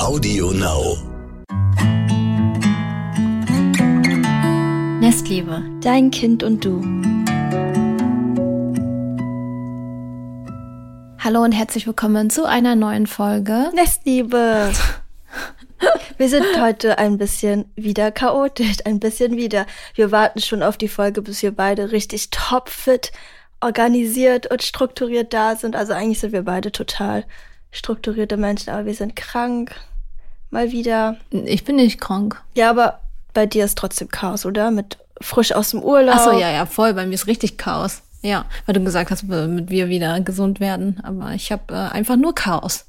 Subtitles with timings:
[0.00, 0.96] Audio Now.
[4.98, 6.80] Nestliebe, dein Kind und du.
[11.18, 13.70] Hallo und herzlich willkommen zu einer neuen Folge.
[13.74, 14.72] Nestliebe.
[16.16, 19.66] Wir sind heute ein bisschen wieder chaotisch, ein bisschen wieder.
[19.94, 23.12] Wir warten schon auf die Folge, bis wir beide richtig topfit,
[23.60, 25.76] organisiert und strukturiert da sind.
[25.76, 27.26] Also eigentlich sind wir beide total
[27.70, 29.76] strukturierte Menschen, aber wir sind krank.
[30.50, 31.16] Mal wieder.
[31.30, 32.42] Ich bin nicht krank.
[32.54, 33.00] Ja, aber
[33.34, 34.70] bei dir ist trotzdem Chaos, oder?
[34.70, 36.16] Mit frisch aus dem Urlaub.
[36.18, 36.94] Ach so, ja, ja, voll.
[36.94, 38.02] Bei mir ist richtig Chaos.
[38.22, 41.00] Ja, weil du gesagt hast, mit wir wieder gesund werden.
[41.02, 42.86] Aber ich habe äh, einfach nur Chaos.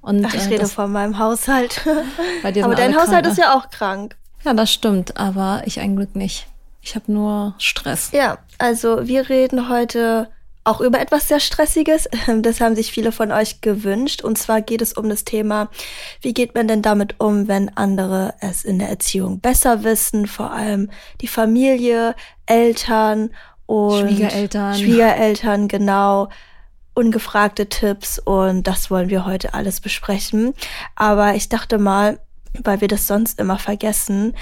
[0.00, 1.82] Und, Ach, ich äh, rede von meinem Haushalt.
[2.42, 4.16] Bei dir aber dein Haushalt krank, ist ja auch krank.
[4.44, 6.46] Ja, das stimmt, aber ich ein Glück nicht.
[6.80, 8.10] Ich habe nur Stress.
[8.12, 10.28] Ja, also wir reden heute
[10.64, 12.08] auch über etwas sehr Stressiges.
[12.42, 14.22] Das haben sich viele von euch gewünscht.
[14.22, 15.70] Und zwar geht es um das Thema,
[16.20, 20.52] wie geht man denn damit um, wenn andere es in der Erziehung besser wissen, vor
[20.52, 20.90] allem
[21.20, 22.14] die Familie,
[22.46, 23.30] Eltern
[23.66, 24.74] und Schwiegereltern.
[24.74, 26.28] Schwiegereltern, genau.
[26.94, 30.54] Ungefragte Tipps und das wollen wir heute alles besprechen.
[30.96, 32.18] Aber ich dachte mal,
[32.64, 34.34] weil wir das sonst immer vergessen,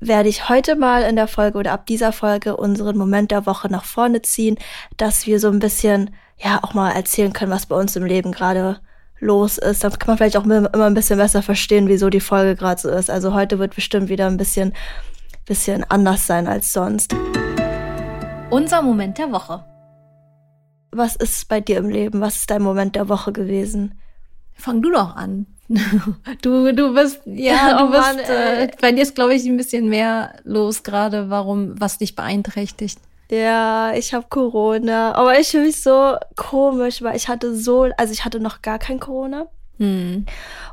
[0.00, 3.68] werde ich heute mal in der Folge oder ab dieser Folge unseren Moment der Woche
[3.68, 4.58] nach vorne ziehen,
[4.96, 8.32] dass wir so ein bisschen, ja, auch mal erzählen können, was bei uns im Leben
[8.32, 8.80] gerade
[9.18, 9.84] los ist.
[9.84, 12.90] Dann kann man vielleicht auch immer ein bisschen besser verstehen, wieso die Folge gerade so
[12.90, 13.10] ist.
[13.10, 14.74] Also heute wird bestimmt wieder ein bisschen,
[15.46, 17.14] bisschen anders sein als sonst.
[18.50, 19.64] Unser Moment der Woche.
[20.92, 22.20] Was ist bei dir im Leben?
[22.20, 24.00] Was ist dein Moment der Woche gewesen?
[24.56, 25.46] Fang du doch an.
[26.42, 29.56] Du, du bist, ja, du oh Mann, bist, äh, bei dir ist, glaube ich, ein
[29.56, 32.98] bisschen mehr los gerade, warum, was dich beeinträchtigt.
[33.30, 38.12] Ja, ich habe Corona, aber ich fühle mich so komisch, weil ich hatte so, also
[38.12, 39.46] ich hatte noch gar kein Corona.
[39.78, 40.24] Hm.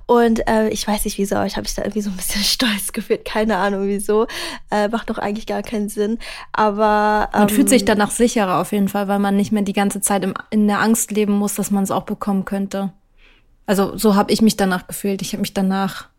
[0.06, 2.44] Und äh, ich weiß nicht wieso, aber ich habe mich da irgendwie so ein bisschen
[2.44, 3.26] stolz gefühlt.
[3.26, 4.28] Keine Ahnung wieso.
[4.70, 6.20] Äh, macht doch eigentlich gar keinen Sinn.
[6.52, 9.64] Aber ähm, man fühlt sich ähm, danach sicherer auf jeden Fall, weil man nicht mehr
[9.64, 12.94] die ganze Zeit im, in der Angst leben muss, dass man es auch bekommen könnte.
[13.66, 15.22] Also so habe ich mich danach gefühlt.
[15.22, 16.10] Ich habe mich danach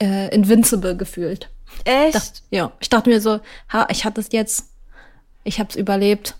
[0.00, 1.50] äh, invincible gefühlt.
[1.84, 2.14] Echt?
[2.14, 2.72] Dacht, ja.
[2.80, 3.40] Ich dachte mir so,
[3.72, 4.70] ha, ich hatte es jetzt.
[5.44, 6.36] Ich habe es überlebt.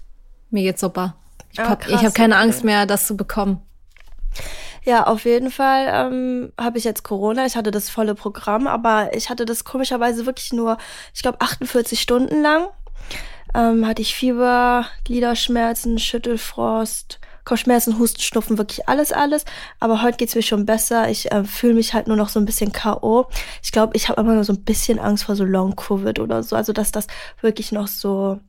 [0.50, 1.16] Mir geht's super.
[1.52, 2.44] Ich ah, habe hab keine okay.
[2.44, 3.60] Angst mehr, das zu bekommen.
[4.84, 7.46] Ja, auf jeden Fall ähm, habe ich jetzt Corona.
[7.46, 10.76] Ich hatte das volle Programm, aber ich hatte das komischerweise wirklich nur,
[11.14, 12.68] ich glaube, 48 Stunden lang.
[13.54, 19.44] Ähm, hatte ich Fieber, Gliederschmerzen, Schüttelfrost, Kopfschmerzen, Husten, Schnupfen, wirklich alles, alles.
[19.80, 21.10] Aber heute geht's mir schon besser.
[21.10, 23.26] Ich äh, fühle mich halt nur noch so ein bisschen K.O.
[23.62, 26.56] Ich glaube, ich habe immer nur so ein bisschen Angst vor so Long-Covid oder so.
[26.56, 27.06] Also, dass das
[27.40, 28.40] wirklich noch so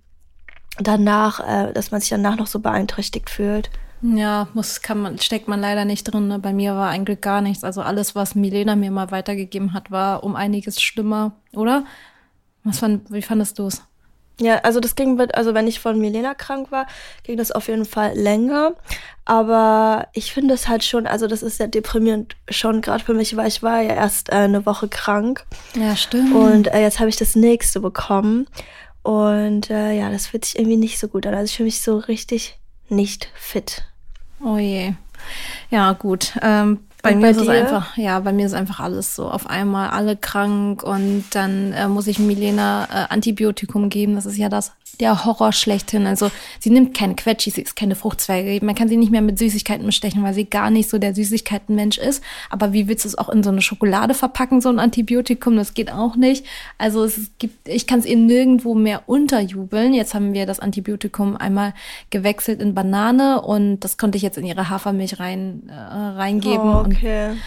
[0.80, 3.70] danach, äh, dass man sich danach noch so beeinträchtigt fühlt.
[4.02, 6.28] Ja, muss, kann man, steckt man leider nicht drin.
[6.28, 6.40] Ne?
[6.40, 7.64] Bei mir war eigentlich gar nichts.
[7.64, 11.86] Also alles, was Milena mir mal weitergegeben hat, war um einiges schlimmer, oder?
[12.64, 13.82] Was fand, wie fandest du es?
[14.40, 16.88] Ja, also das ging mit, also wenn ich von Milena krank war,
[17.24, 18.74] ging das auf jeden Fall länger.
[19.24, 23.36] Aber ich finde es halt schon, also das ist sehr deprimierend schon gerade für mich,
[23.38, 25.46] weil ich war ja erst äh, eine Woche krank.
[25.76, 26.34] Ja, stimmt.
[26.36, 28.48] Und äh, jetzt habe ich das nächste bekommen.
[29.04, 31.34] Und äh, ja, das fühlt sich irgendwie nicht so gut an.
[31.34, 32.60] Also ich fühle mich so richtig
[32.90, 33.84] nicht fit.
[34.44, 34.94] Oh je.
[35.70, 36.34] Ja, gut.
[36.42, 39.30] Ähm, bei, bei mir ist es einfach, ja, bei mir ist einfach alles so.
[39.30, 44.16] Auf einmal alle krank und dann äh, muss ich Milena äh, Antibiotikum geben.
[44.16, 46.08] Das ist ja das der Horror schlechthin.
[46.08, 48.64] Also sie nimmt keine Quetschis, sie ist keine Fruchtzweige.
[48.66, 51.98] Man kann sie nicht mehr mit Süßigkeiten bestechen, weil sie gar nicht so der Süßigkeitenmensch
[51.98, 52.24] ist.
[52.50, 55.56] Aber wie willst du es auch in so eine Schokolade verpacken, so ein Antibiotikum?
[55.56, 56.46] Das geht auch nicht.
[56.78, 59.94] Also es gibt, ich kann es ihr nirgendwo mehr unterjubeln.
[59.94, 61.74] Jetzt haben wir das Antibiotikum einmal
[62.10, 66.70] gewechselt in Banane und das konnte ich jetzt in ihre Hafermilch rein äh, reingeben.
[66.70, 67.30] Oh, okay.
[67.32, 67.38] Und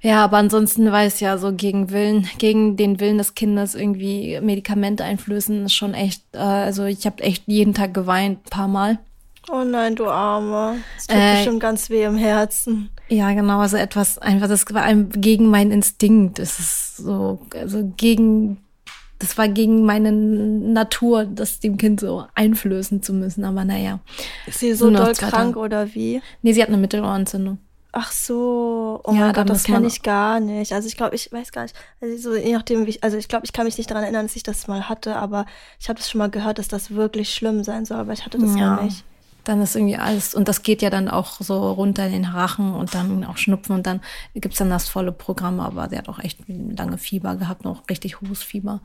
[0.00, 5.04] ja, aber ansonsten weiß ja so gegen Willen, gegen den Willen des Kindes irgendwie Medikamente
[5.04, 8.98] einflößen ist schon echt, äh, also ich habe echt jeden Tag geweint, ein paar Mal.
[9.50, 10.76] Oh nein, du Arme.
[10.96, 12.90] Das tut äh, bestimmt ganz weh im Herzen.
[13.08, 16.38] Ja, genau, also etwas einfach, das war einem gegen meinen Instinkt.
[16.38, 18.58] Es ist so, also gegen,
[19.18, 24.00] das war gegen meine Natur, das dem Kind so einflößen zu müssen, aber naja.
[24.46, 26.22] Ist sie so doll krank oder wie?
[26.42, 27.58] Nee, sie hat eine Mittelohrentzündung.
[27.92, 30.72] Ach so, oh ja, mein Gott, das kenne ich gar nicht.
[30.72, 33.26] Also ich glaube, ich weiß gar nicht, also so, je nachdem, wie ich, also ich
[33.26, 35.44] glaube, ich kann mich nicht daran erinnern, dass ich das mal hatte, aber
[35.80, 38.38] ich habe das schon mal gehört, dass das wirklich schlimm sein soll, aber ich hatte
[38.38, 39.04] das ja, nicht.
[39.42, 42.74] Dann ist irgendwie alles, und das geht ja dann auch so runter in den Rachen
[42.74, 44.00] und dann auch Schnupfen und dann
[44.34, 48.20] gibt's dann das volle Programm, aber sie hat auch echt lange Fieber gehabt, noch richtig
[48.20, 48.80] hohes Fieber.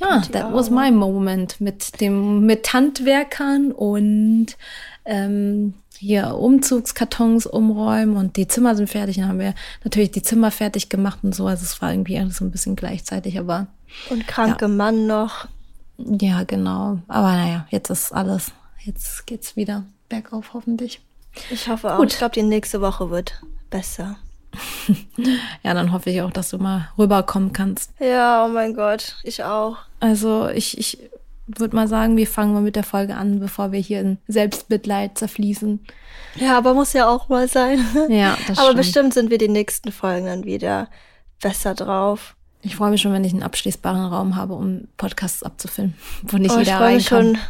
[0.00, 4.56] Ja, that was my moment mit dem, mit Handwerkern und
[5.04, 9.16] ähm, hier Umzugskartons umräumen und die Zimmer sind fertig.
[9.16, 9.54] Dann haben wir
[9.84, 11.46] natürlich die Zimmer fertig gemacht und so.
[11.46, 13.66] Also es war irgendwie alles so ein bisschen gleichzeitig, aber.
[14.10, 14.68] Und kranke ja.
[14.68, 15.48] Mann noch.
[15.98, 16.98] Ja, genau.
[17.08, 18.52] Aber naja, jetzt ist alles.
[18.84, 21.00] Jetzt geht's wieder bergauf, hoffentlich.
[21.50, 21.98] Ich hoffe auch.
[21.98, 22.12] Gut.
[22.12, 24.16] Ich glaube, die nächste Woche wird besser.
[25.62, 27.92] ja, dann hoffe ich auch, dass du mal rüberkommen kannst.
[27.98, 29.76] Ja, oh mein Gott, ich auch.
[30.00, 30.98] Also ich, ich
[31.56, 35.16] würde mal sagen, wir fangen mal mit der Folge an, bevor wir hier in Selbstmitleid
[35.18, 35.80] zerfließen.
[36.36, 37.84] Ja, aber muss ja auch mal sein.
[38.08, 38.76] Ja, das Aber stimmt.
[38.76, 40.88] bestimmt sind wir die nächsten Folgen dann wieder
[41.40, 42.36] besser drauf.
[42.62, 46.54] Ich freue mich schon, wenn ich einen abschließbaren Raum habe, um Podcasts abzufilmen, wo nicht
[46.54, 47.34] oh, jeder ich freue mich rein kann.
[47.34, 47.42] schon,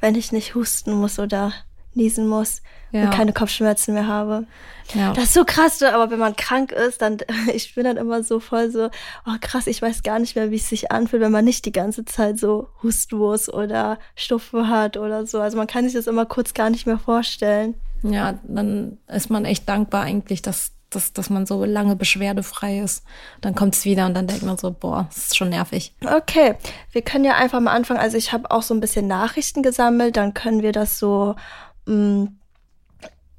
[0.00, 1.52] wenn ich nicht husten muss oder
[1.96, 2.62] niesen muss
[2.92, 3.04] Ja.
[3.04, 4.46] und keine Kopfschmerzen mehr habe.
[4.94, 5.12] Ja.
[5.14, 7.18] Das ist so krass, so, aber wenn man krank ist, dann,
[7.54, 8.90] ich bin dann immer so voll so,
[9.26, 11.72] oh krass, ich weiß gar nicht mehr, wie es sich anfühlt, wenn man nicht die
[11.72, 15.40] ganze Zeit so husten muss oder Schnupfen hat oder so.
[15.40, 17.74] Also man kann sich das immer kurz gar nicht mehr vorstellen.
[18.02, 23.02] ja, dann ist man echt dankbar eigentlich, dass, dass, dass man so lange beschwerdefrei ist.
[23.40, 25.94] Dann kommt es wieder und dann denkt man so, boah, das ist schon nervig.
[26.04, 26.56] Okay,
[26.92, 27.98] wir können ja einfach mal anfangen.
[28.00, 31.34] Also ich habe auch so ein bisschen Nachrichten gesammelt, dann können wir das so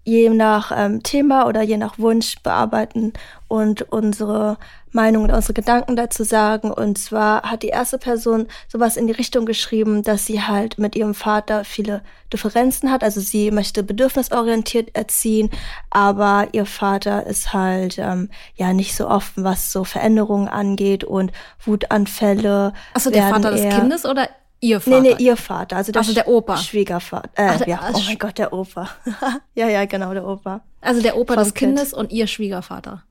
[0.05, 3.13] je nach ähm, Thema oder je nach Wunsch bearbeiten
[3.47, 4.57] und unsere
[4.91, 6.71] Meinung und unsere Gedanken dazu sagen.
[6.71, 10.95] Und zwar hat die erste Person sowas in die Richtung geschrieben, dass sie halt mit
[10.95, 12.01] ihrem Vater viele
[12.31, 13.03] Differenzen hat.
[13.03, 15.49] Also sie möchte bedürfnisorientiert erziehen,
[15.89, 21.31] aber ihr Vater ist halt ähm, ja nicht so offen, was so Veränderungen angeht und
[21.65, 22.73] Wutanfälle.
[22.93, 24.29] Achso, der Vater des Kindes oder
[24.69, 25.01] ihr Vater?
[25.01, 26.57] Nee, nee, ihr Vater, also der, Also der Opa.
[26.57, 27.29] Schwiegervater.
[27.35, 28.89] Äh, Ach, der- ja, oh mein Gott, der Opa.
[29.55, 30.61] ja, ja, genau, der Opa.
[30.81, 31.75] Also der Opa Vom des Kind.
[31.77, 33.03] Kindes und ihr Schwiegervater.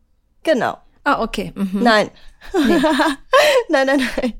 [0.42, 0.78] Genau.
[1.06, 1.52] Ah, okay.
[1.54, 1.82] Mhm.
[1.82, 2.10] Nein.
[3.68, 4.32] nein, nein, nein.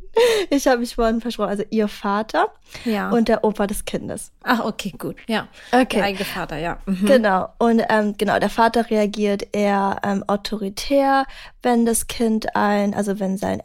[0.51, 1.51] Ich habe mich vorhin versprochen.
[1.51, 2.49] Also ihr Vater
[2.85, 3.11] Ja.
[3.11, 4.33] und der Opa des Kindes.
[4.43, 5.17] Ach, okay, gut.
[5.27, 5.49] Ja.
[5.73, 5.97] Okay.
[5.97, 6.79] Der eigene Vater, ja.
[6.87, 7.05] Mhm.
[7.07, 7.49] Genau.
[7.59, 11.27] Und ähm, genau, der Vater reagiert eher ähm, autoritär,
[11.63, 13.61] wenn das Kind ein, also wenn sein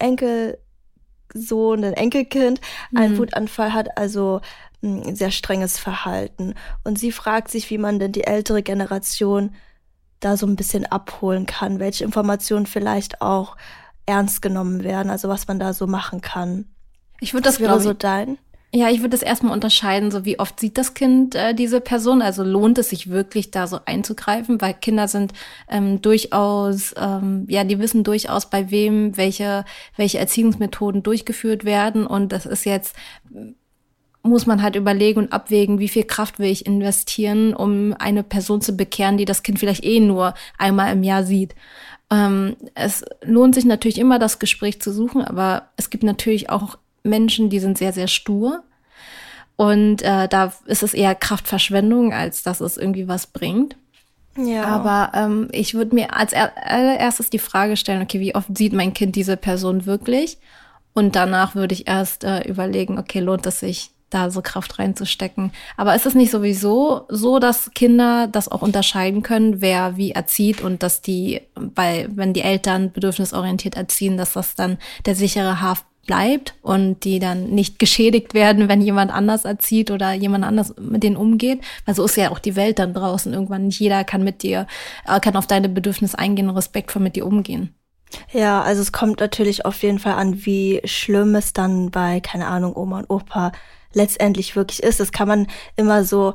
[1.30, 2.62] Enkelsohn, ein Enkelkind,
[2.96, 3.18] einen Mhm.
[3.20, 4.42] Wutanfall hat, also
[4.82, 6.54] ein sehr strenges Verhalten.
[6.84, 9.54] Und sie fragt sich, wie man denn die ältere Generation
[10.20, 13.56] da so ein bisschen abholen kann, welche Informationen vielleicht auch
[14.06, 16.66] ernst genommen werden, also was man da so machen kann.
[17.20, 18.38] Ich würde das, Das wäre glaube so ich, dein.
[18.72, 22.22] Ja, ich würde das erstmal unterscheiden, so wie oft sieht das Kind äh, diese Person.
[22.22, 25.34] Also lohnt es sich wirklich, da so einzugreifen, weil Kinder sind
[25.68, 32.06] ähm, durchaus, ähm, ja, die wissen durchaus, bei wem welche, welche Erziehungsmethoden durchgeführt werden.
[32.06, 32.96] Und das ist jetzt,
[34.22, 38.62] muss man halt überlegen und abwägen, wie viel Kraft will ich investieren, um eine Person
[38.62, 41.56] zu bekehren, die das Kind vielleicht eh nur einmal im Jahr sieht.
[42.12, 46.78] Ähm, es lohnt sich natürlich immer, das Gespräch zu suchen, aber es gibt natürlich auch
[47.04, 48.64] Menschen, die sind sehr, sehr stur.
[49.56, 53.76] Und äh, da ist es eher Kraftverschwendung, als dass es irgendwie was bringt.
[54.38, 54.64] Ja.
[54.66, 58.74] Aber ähm, ich würde mir als er- allererstes die Frage stellen, okay, wie oft sieht
[58.74, 60.38] mein Kind diese Person wirklich?
[60.94, 65.52] Und danach würde ich erst äh, überlegen, okay, lohnt es sich, da so Kraft reinzustecken.
[65.78, 70.62] Aber ist es nicht sowieso so, dass Kinder das auch unterscheiden können, wer wie erzieht
[70.62, 75.86] und dass die, weil wenn die Eltern bedürfnisorientiert erziehen, dass das dann der sichere Hafen
[76.10, 81.04] bleibt und die dann nicht geschädigt werden, wenn jemand anders erzieht oder jemand anders mit
[81.04, 81.62] denen umgeht.
[81.86, 83.32] Weil so ist ja auch die Welt dann draußen.
[83.32, 84.66] Irgendwann nicht jeder kann mit dir,
[85.08, 87.76] äh, kann auf deine Bedürfnisse eingehen und respektvoll mit dir umgehen.
[88.34, 92.48] Ja, also es kommt natürlich auf jeden Fall an, wie schlimm es dann bei, keine
[92.48, 93.52] Ahnung, Oma und Opa
[93.94, 95.00] letztendlich wirklich ist.
[95.00, 96.34] Das kann man immer so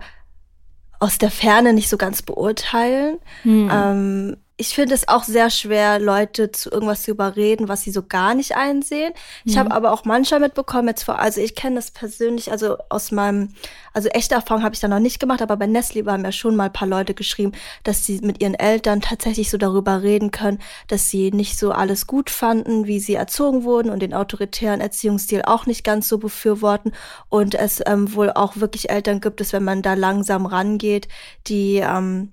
[1.00, 3.18] aus der Ferne nicht so ganz beurteilen.
[3.42, 3.70] Hm.
[3.72, 8.04] Ähm, ich finde es auch sehr schwer, Leute zu irgendwas zu überreden, was sie so
[8.04, 9.12] gar nicht einsehen.
[9.44, 13.10] Ich habe aber auch manchmal mitbekommen, jetzt vor, also ich kenne das persönlich, also aus
[13.10, 13.52] meinem,
[13.92, 16.54] also echte Erfahrung habe ich da noch nicht gemacht, aber bei Nestle haben ja schon
[16.54, 17.50] mal ein paar Leute geschrieben,
[17.82, 22.06] dass sie mit ihren Eltern tatsächlich so darüber reden können, dass sie nicht so alles
[22.06, 26.92] gut fanden, wie sie erzogen wurden und den autoritären Erziehungsstil auch nicht ganz so befürworten
[27.28, 31.08] und es ähm, wohl auch wirklich Eltern gibt es, wenn man da langsam rangeht,
[31.48, 32.30] die ähm,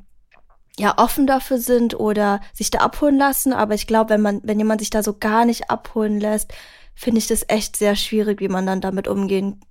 [0.78, 3.54] ja offen dafür sind oder sich da abholen lassen.
[3.54, 6.54] Aber ich glaube, wenn man, wenn jemand sich da so gar nicht abholen lässt,
[6.96, 9.62] finde ich das echt sehr schwierig, wie man dann damit umgehen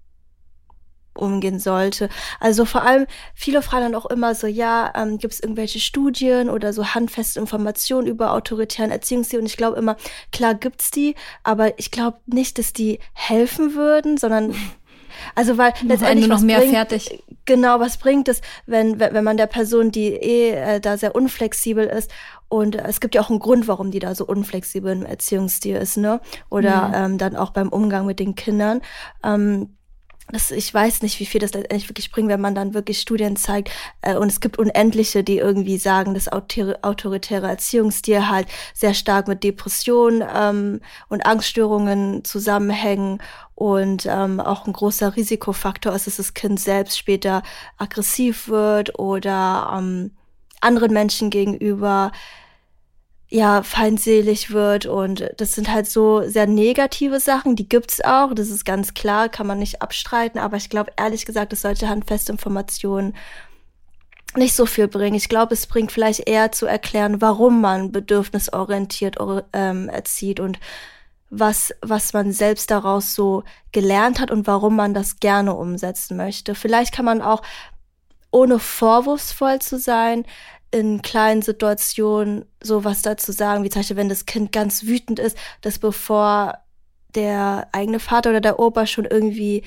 [1.14, 2.08] umgehen sollte.
[2.38, 6.48] Also vor allem, viele fragen dann auch immer so, ja, ähm, gibt es irgendwelche Studien
[6.48, 9.40] oder so handfeste Informationen über autoritären Erziehungsstil?
[9.40, 9.96] Und ich glaube immer,
[10.32, 14.54] klar gibt's die, aber ich glaube nicht, dass die helfen würden, sondern
[15.34, 17.22] also weil letztendlich noch mehr bringt, fertig.
[17.46, 21.86] Genau, was bringt es, wenn, wenn man der Person, die eh äh, da sehr unflexibel
[21.86, 22.10] ist,
[22.48, 25.76] und äh, es gibt ja auch einen Grund, warum die da so unflexibel im Erziehungsstil
[25.76, 26.20] ist, ne?
[26.50, 26.94] Oder Mhm.
[26.94, 28.80] ähm, dann auch beim Umgang mit den Kindern.
[29.24, 29.76] Ähm,
[30.32, 33.36] das, ich weiß nicht, wie viel das letztendlich wirklich bringt, wenn man dann wirklich Studien
[33.36, 33.70] zeigt.
[34.02, 39.44] Äh, und es gibt unendliche, die irgendwie sagen, dass autoritäre Erziehungsstil halt sehr stark mit
[39.44, 43.20] Depressionen ähm, und Angststörungen zusammenhängen
[43.54, 47.42] und ähm, auch ein großer Risikofaktor ist, dass das Kind selbst später
[47.76, 50.12] aggressiv wird oder ähm,
[50.60, 52.12] anderen Menschen gegenüber
[53.30, 58.50] ja feindselig wird und das sind halt so sehr negative Sachen, die gibt's auch, das
[58.50, 62.32] ist ganz klar, kann man nicht abstreiten, aber ich glaube ehrlich gesagt, dass solche handfeste
[62.32, 63.14] Informationen
[64.36, 65.16] nicht so viel bringen.
[65.16, 69.16] Ich glaube, es bringt vielleicht eher zu erklären, warum man bedürfnisorientiert
[69.52, 70.58] ähm, erzieht und
[71.30, 76.54] was, was man selbst daraus so gelernt hat und warum man das gerne umsetzen möchte.
[76.54, 77.42] Vielleicht kann man auch,
[78.32, 80.24] ohne vorwurfsvoll zu sein,
[80.70, 85.36] in kleinen Situationen sowas dazu sagen, wie zum Beispiel, wenn das Kind ganz wütend ist,
[85.62, 86.58] dass bevor
[87.14, 89.64] der eigene Vater oder der Opa schon irgendwie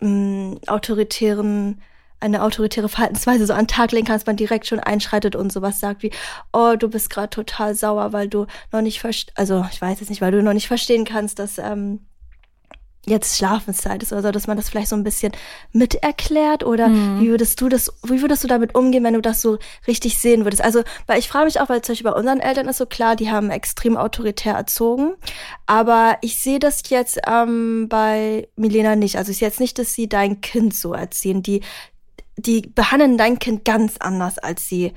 [0.00, 1.80] mh, mm, autoritären
[2.22, 5.80] eine autoritäre Verhaltensweise so an Tag legen kann, dass man direkt schon einschreitet und sowas
[5.80, 6.12] sagt wie,
[6.52, 10.08] oh, du bist gerade total sauer, weil du noch nicht verstehst, also ich weiß jetzt
[10.08, 12.06] nicht, weil du noch nicht verstehen kannst, dass ähm,
[13.04, 15.32] jetzt Schlafenszeit ist oder so, dass man das vielleicht so ein bisschen
[15.72, 17.20] miterklärt oder mhm.
[17.20, 20.44] wie würdest du das, wie würdest du damit umgehen, wenn du das so richtig sehen
[20.44, 20.62] würdest?
[20.62, 23.16] Also, weil ich frage mich auch, weil zum Beispiel bei unseren Eltern ist so klar,
[23.16, 25.14] die haben extrem autoritär erzogen,
[25.66, 29.16] aber ich sehe das jetzt ähm, bei Milena nicht.
[29.16, 31.42] Also ich sehe jetzt nicht, dass sie dein Kind so erziehen.
[31.42, 31.62] Die,
[32.36, 34.92] die behandeln dein Kind ganz anders, als sie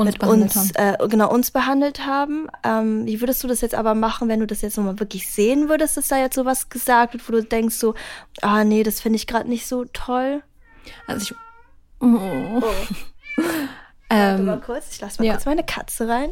[0.00, 2.48] uns mit uns, äh, genau, uns behandelt haben.
[2.64, 5.68] Ähm, wie würdest du das jetzt aber machen, wenn du das jetzt nochmal wirklich sehen
[5.68, 7.94] würdest, dass da jetzt sowas gesagt wird, wo du denkst so,
[8.42, 10.42] ah nee, das finde ich gerade nicht so toll?
[11.06, 11.34] Also ich.
[12.00, 12.62] Oh.
[12.62, 13.42] oh.
[14.10, 15.32] ähm, mal kurz, ich lasse mal ja.
[15.34, 16.30] kurz meine Katze rein.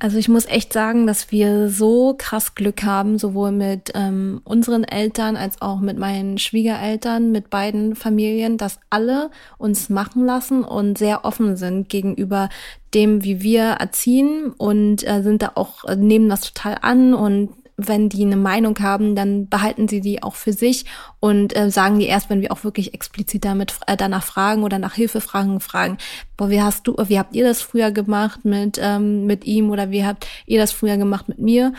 [0.00, 4.84] Also ich muss echt sagen, dass wir so krass Glück haben, sowohl mit ähm, unseren
[4.84, 10.98] Eltern als auch mit meinen Schwiegereltern, mit beiden Familien, dass alle uns machen lassen und
[10.98, 12.48] sehr offen sind gegenüber
[12.94, 17.50] dem, wie wir erziehen und äh, sind da auch, äh, nehmen das total an und
[17.78, 20.84] wenn die eine Meinung haben, dann behalten sie die auch für sich
[21.20, 24.80] und äh, sagen die erst, wenn wir auch wirklich explizit damit äh, danach fragen oder
[24.80, 25.96] nach Hilfe fragen, fragen,
[26.36, 29.92] boah, wie hast du, wie habt ihr das früher gemacht mit ähm, mit ihm oder
[29.92, 31.72] wie habt ihr das früher gemacht mit mir?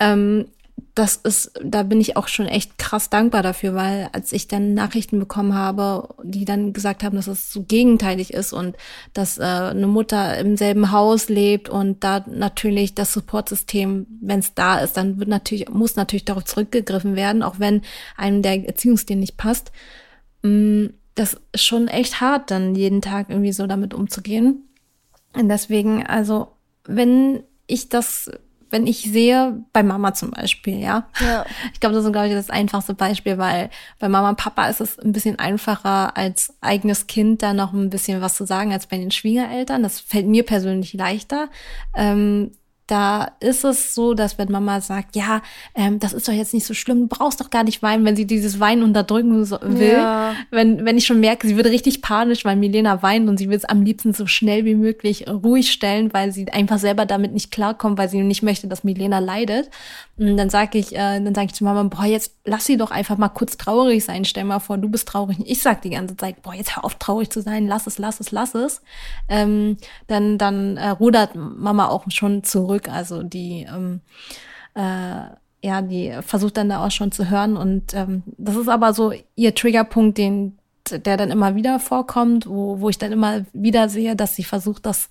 [0.00, 0.46] Ähm,
[0.94, 4.74] das ist, da bin ich auch schon echt krass dankbar dafür, weil als ich dann
[4.74, 8.76] Nachrichten bekommen habe, die dann gesagt haben, dass es so gegenteilig ist und
[9.12, 14.54] dass äh, eine Mutter im selben Haus lebt und da natürlich das Supportsystem, wenn es
[14.54, 17.82] da ist, dann wird natürlich, muss natürlich darauf zurückgegriffen werden, auch wenn
[18.16, 19.72] einem der Erziehungsstil nicht passt.
[20.42, 20.86] Mm,
[21.16, 24.68] das ist schon echt hart, dann jeden Tag irgendwie so damit umzugehen.
[25.32, 26.52] Und deswegen, also,
[26.84, 28.30] wenn ich das
[28.74, 31.06] wenn ich sehe, bei Mama zum Beispiel, ja.
[31.20, 31.46] ja.
[31.72, 34.80] Ich glaube, das ist, glaube ich, das einfachste Beispiel, weil bei Mama und Papa ist
[34.80, 38.88] es ein bisschen einfacher, als eigenes Kind da noch ein bisschen was zu sagen, als
[38.88, 39.84] bei den Schwiegereltern.
[39.84, 41.50] Das fällt mir persönlich leichter.
[41.94, 42.50] Ähm,
[42.86, 45.42] da ist es so, dass wenn Mama sagt, ja,
[45.74, 48.16] ähm, das ist doch jetzt nicht so schlimm, du brauchst doch gar nicht weinen, wenn
[48.16, 49.92] sie dieses Weinen unterdrücken so, will.
[49.92, 50.34] Ja.
[50.50, 53.56] Wenn, wenn ich schon merke, sie wird richtig panisch, weil Milena weint und sie will
[53.56, 57.50] es am liebsten so schnell wie möglich ruhig stellen, weil sie einfach selber damit nicht
[57.50, 59.70] klarkommt, weil sie nicht möchte, dass Milena leidet.
[60.16, 62.90] Und dann sage ich, äh, dann sage ich zu Mama, boah, jetzt lass sie doch
[62.90, 64.24] einfach mal kurz traurig sein.
[64.24, 65.38] Stell mal vor, du bist traurig.
[65.44, 68.20] Ich sag die ganze Zeit, boah, jetzt hör auf traurig zu sein, lass es, lass
[68.20, 68.82] es, lass es.
[69.28, 69.76] Ähm,
[70.06, 72.73] dann dann äh, rudert Mama auch schon zurück.
[72.88, 74.00] Also die ähm,
[74.74, 75.26] äh,
[75.64, 77.56] ja, die versucht dann da auch schon zu hören.
[77.56, 80.58] Und ähm, das ist aber so ihr Triggerpunkt, den
[80.90, 84.84] der dann immer wieder vorkommt, wo, wo ich dann immer wieder sehe, dass sie versucht,
[84.84, 85.08] das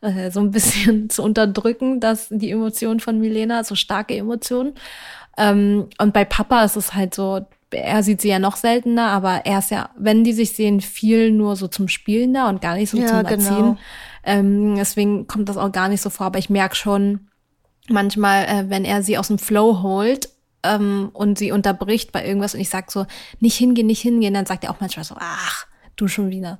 [0.00, 4.74] äh, so ein bisschen zu unterdrücken, dass die Emotionen von Milena, so starke Emotionen.
[5.38, 9.46] Ähm, und bei Papa ist es halt so, er sieht sie ja noch seltener, aber
[9.46, 12.74] er ist ja, wenn die sich sehen, viel nur so zum Spielen da und gar
[12.74, 13.56] nicht so ja, zum Erziehen.
[13.56, 13.76] Genau.
[14.24, 17.28] Ähm, deswegen kommt das auch gar nicht so vor, aber ich merke schon
[17.88, 20.28] manchmal, äh, wenn er sie aus dem Flow holt
[20.62, 23.06] ähm, und sie unterbricht bei irgendwas und ich sag so,
[23.40, 26.58] nicht hingehen, nicht hingehen, dann sagt er auch manchmal so, ach, du schon wieder.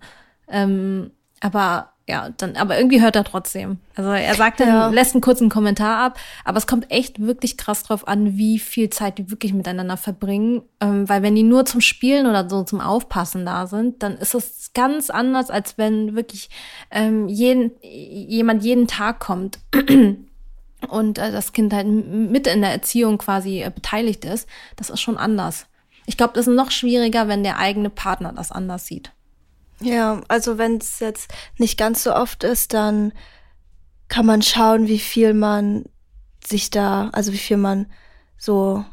[0.48, 3.78] Ähm, aber ja, dann, aber irgendwie hört er trotzdem.
[3.94, 4.88] Also er sagt dann, ja.
[4.88, 8.90] lässt einen kurzen Kommentar ab, aber es kommt echt wirklich krass drauf an, wie viel
[8.90, 10.62] Zeit die wirklich miteinander verbringen.
[10.80, 14.34] Ähm, weil wenn die nur zum Spielen oder so zum Aufpassen da sind, dann ist
[14.34, 16.50] es ganz anders, als wenn wirklich
[16.90, 19.60] ähm, jeden, jemand jeden Tag kommt
[20.88, 25.00] und äh, das Kind halt mit in der Erziehung quasi äh, beteiligt ist, das ist
[25.00, 25.66] schon anders.
[26.06, 29.12] Ich glaube, das ist noch schwieriger, wenn der eigene Partner das anders sieht.
[29.82, 33.12] Ja, also wenn es jetzt nicht ganz so oft ist, dann
[34.08, 35.84] kann man schauen, wie viel man
[36.44, 37.86] sich da, also wie viel man
[38.36, 38.84] so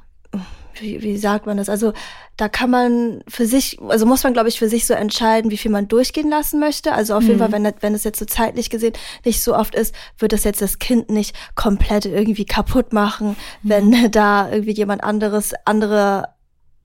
[0.81, 1.69] wie, wie sagt man das?
[1.69, 1.93] Also
[2.37, 5.57] da kann man für sich, also muss man, glaube ich, für sich so entscheiden, wie
[5.57, 6.93] viel man durchgehen lassen möchte.
[6.93, 7.27] Also auf mhm.
[7.27, 8.93] jeden Fall, wenn, wenn es jetzt so zeitlich gesehen
[9.25, 13.69] nicht so oft ist, wird das jetzt das Kind nicht komplett irgendwie kaputt machen, mhm.
[13.69, 16.29] wenn da irgendwie jemand anderes, andere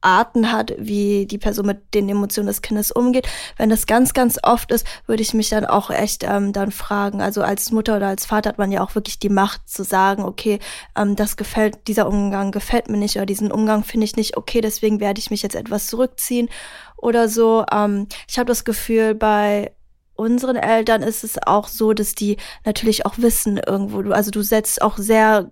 [0.04, 3.26] Arten hat, wie die Person mit den Emotionen des Kindes umgeht.
[3.56, 7.20] Wenn das ganz, ganz oft ist, würde ich mich dann auch echt ähm, dann fragen.
[7.20, 10.24] Also als Mutter oder als Vater hat man ja auch wirklich die Macht zu sagen,
[10.24, 10.58] okay,
[10.96, 14.60] ähm, das gefällt, dieser Umgang gefällt mir nicht oder diesen Umgang finde ich nicht okay,
[14.60, 16.48] deswegen werde ich mich jetzt etwas zurückziehen
[16.96, 17.64] oder so.
[17.72, 19.72] Ähm, ich habe das Gefühl, bei
[20.16, 24.80] unseren Eltern ist es auch so, dass die natürlich auch wissen irgendwo, also du setzt
[24.82, 25.50] auch sehr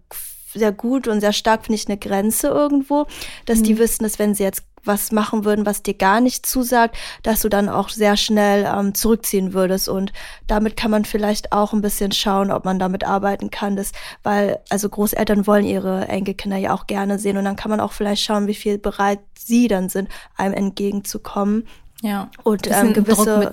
[0.54, 3.06] sehr gut und sehr stark, finde ich, eine Grenze irgendwo,
[3.46, 3.64] dass mhm.
[3.64, 7.42] die wissen, dass wenn sie jetzt was machen würden, was dir gar nicht zusagt, dass
[7.42, 9.88] du dann auch sehr schnell ähm, zurückziehen würdest.
[9.88, 10.12] Und
[10.46, 13.76] damit kann man vielleicht auch ein bisschen schauen, ob man damit arbeiten kann.
[13.76, 13.92] Das,
[14.22, 17.36] weil, also Großeltern wollen ihre Enkelkinder ja auch gerne sehen.
[17.36, 21.66] Und dann kann man auch vielleicht schauen, wie viel bereit sie dann sind, einem entgegenzukommen.
[22.02, 22.28] Ja.
[22.42, 23.48] Und ähm, gewisse,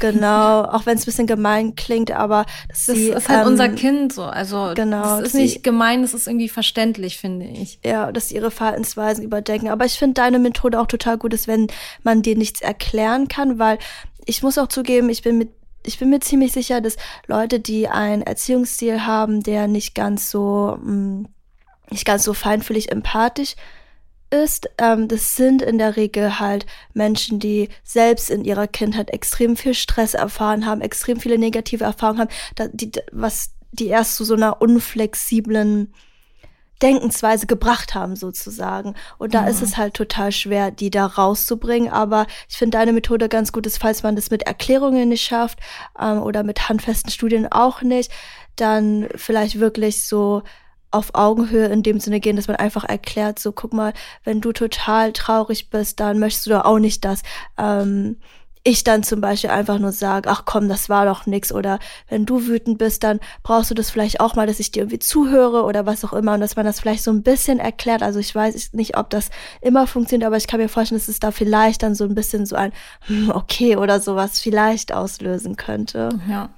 [0.00, 3.68] genau, auch wenn es ein bisschen gemein klingt, aber das sie, ist halt ähm, unser
[3.68, 4.22] Kind so.
[4.22, 7.78] Also genau, das ist nicht sie, gemein, das ist irgendwie verständlich, finde ich.
[7.84, 9.68] Ja, dass sie ihre Verhaltensweisen überdenken.
[9.68, 11.66] Aber ich finde deine Methode auch total gut, ist, wenn
[12.02, 13.78] man dir nichts erklären kann, weil
[14.24, 15.50] ich muss auch zugeben, ich bin mit
[15.86, 20.78] ich bin mir ziemlich sicher, dass Leute, die einen Erziehungsstil haben, der nicht ganz so
[20.82, 21.28] mh, mm,
[21.90, 23.56] nicht ganz so feinfühlig empathisch
[24.30, 29.56] ist, ähm, das sind in der Regel halt Menschen, die selbst in ihrer Kindheit extrem
[29.56, 34.24] viel Stress erfahren haben, extrem viele negative Erfahrungen haben, da, die, was die erst zu
[34.24, 35.92] so einer unflexiblen
[36.82, 38.94] Denkensweise gebracht haben, sozusagen.
[39.18, 39.48] Und da mhm.
[39.48, 41.90] ist es halt total schwer, die da rauszubringen.
[41.90, 45.58] Aber ich finde deine Methode ganz gut, ist, falls man das mit Erklärungen nicht schafft
[46.00, 48.10] ähm, oder mit handfesten Studien auch nicht,
[48.56, 50.42] dann vielleicht wirklich so
[50.90, 53.92] auf Augenhöhe in dem Sinne gehen, dass man einfach erklärt, so guck mal,
[54.24, 57.22] wenn du total traurig bist, dann möchtest du doch auch nicht, dass
[57.58, 58.16] ähm,
[58.62, 61.52] ich dann zum Beispiel einfach nur sage, ach komm, das war doch nix.
[61.52, 61.78] Oder
[62.08, 64.98] wenn du wütend bist, dann brauchst du das vielleicht auch mal, dass ich dir irgendwie
[64.98, 66.34] zuhöre oder was auch immer.
[66.34, 68.02] Und dass man das vielleicht so ein bisschen erklärt.
[68.02, 69.30] Also ich weiß nicht, ob das
[69.62, 72.44] immer funktioniert, aber ich kann mir vorstellen, dass es da vielleicht dann so ein bisschen
[72.44, 72.72] so ein
[73.06, 76.10] hm, okay oder sowas vielleicht auslösen könnte.
[76.28, 76.50] Ja.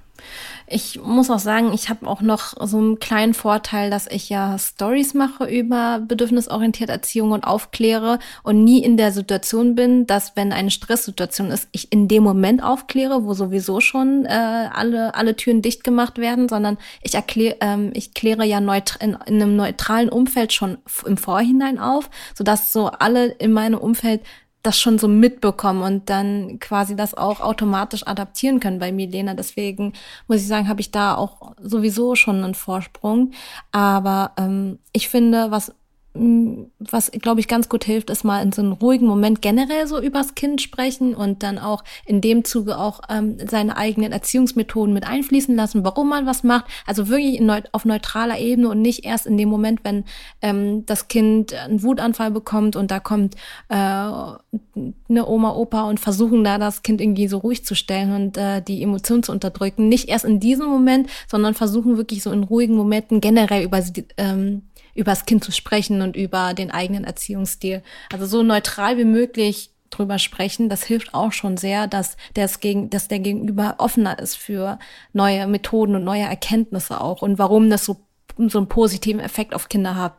[0.73, 4.57] Ich muss auch sagen, ich habe auch noch so einen kleinen Vorteil, dass ich ja
[4.57, 10.51] Stories mache über bedürfnisorientierte Erziehung und aufkläre und nie in der Situation bin, dass wenn
[10.51, 14.29] eine Stresssituation ist, ich in dem Moment aufkläre, wo sowieso schon äh,
[14.73, 19.15] alle alle Türen dicht gemacht werden, sondern ich erkläre, ähm, ich kläre ja neut in,
[19.27, 24.21] in einem neutralen Umfeld schon im Vorhinein auf, sodass so alle in meinem Umfeld
[24.63, 29.33] das schon so mitbekommen und dann quasi das auch automatisch adaptieren können bei Milena.
[29.33, 29.93] Deswegen
[30.27, 33.31] muss ich sagen, habe ich da auch sowieso schon einen Vorsprung.
[33.71, 35.75] Aber ähm, ich finde, was
[36.15, 39.99] was, glaube ich, ganz gut hilft, ist mal in so einem ruhigen Moment generell so
[39.99, 45.07] übers Kind sprechen und dann auch in dem Zuge auch ähm, seine eigenen Erziehungsmethoden mit
[45.07, 46.65] einfließen lassen, warum man was macht.
[46.85, 50.03] Also wirklich neut auf neutraler Ebene und nicht erst in dem Moment, wenn
[50.43, 53.35] ähm, das Kind einen Wutanfall bekommt und da kommt
[53.69, 58.37] äh, eine Oma, Opa und versuchen da das Kind irgendwie so ruhig zu stellen und
[58.37, 59.89] äh, die Emotionen zu unterdrücken.
[59.89, 63.81] Nicht erst in diesem Moment, sondern versuchen wirklich so in ruhigen Momenten generell über
[64.17, 64.61] ähm,
[64.95, 67.83] über das Kind zu sprechen und über den eigenen Erziehungsstil.
[68.11, 72.89] Also so neutral wie möglich drüber sprechen, das hilft auch schon sehr, dass, das gegen,
[72.89, 74.79] dass der Gegenüber offener ist für
[75.13, 77.97] neue Methoden und neue Erkenntnisse auch und warum das so,
[78.37, 80.13] so einen positiven Effekt auf Kinder hat.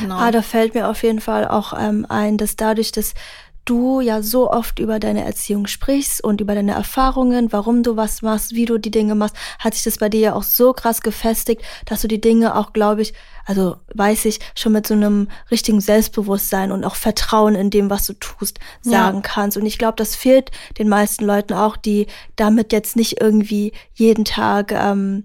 [0.00, 0.16] Genau.
[0.16, 3.14] Ah, da fällt mir auf jeden Fall auch ähm, ein, dass dadurch, dass
[3.64, 8.22] du ja so oft über deine Erziehung sprichst und über deine Erfahrungen, warum du was
[8.22, 11.00] machst, wie du die Dinge machst, hat sich das bei dir ja auch so krass
[11.00, 13.14] gefestigt, dass du die Dinge auch, glaube ich,
[13.46, 18.06] also weiß ich, schon mit so einem richtigen Selbstbewusstsein und auch Vertrauen in dem, was
[18.06, 19.22] du tust, sagen ja.
[19.22, 19.56] kannst.
[19.56, 24.24] Und ich glaube, das fehlt den meisten Leuten auch, die damit jetzt nicht irgendwie jeden
[24.24, 25.24] Tag ähm,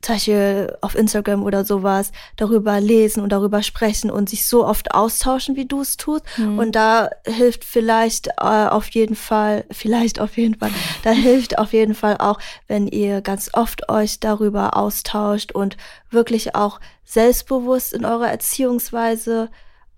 [0.00, 4.94] zum Beispiel auf Instagram oder sowas darüber lesen und darüber sprechen und sich so oft
[4.94, 6.24] austauschen, wie du es tust.
[6.36, 6.58] Mhm.
[6.58, 10.70] Und da hilft vielleicht äh, auf jeden Fall, vielleicht auf jeden Fall,
[11.02, 15.76] da hilft auf jeden Fall auch, wenn ihr ganz oft euch darüber austauscht und
[16.10, 19.50] wirklich auch selbstbewusst in eurer Erziehungsweise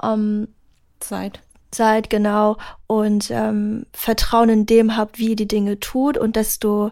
[0.02, 0.48] ähm,
[1.02, 1.40] seid.
[1.72, 2.56] Seid, genau.
[2.86, 6.90] Und ähm, Vertrauen in dem habt, wie ihr die Dinge tut und desto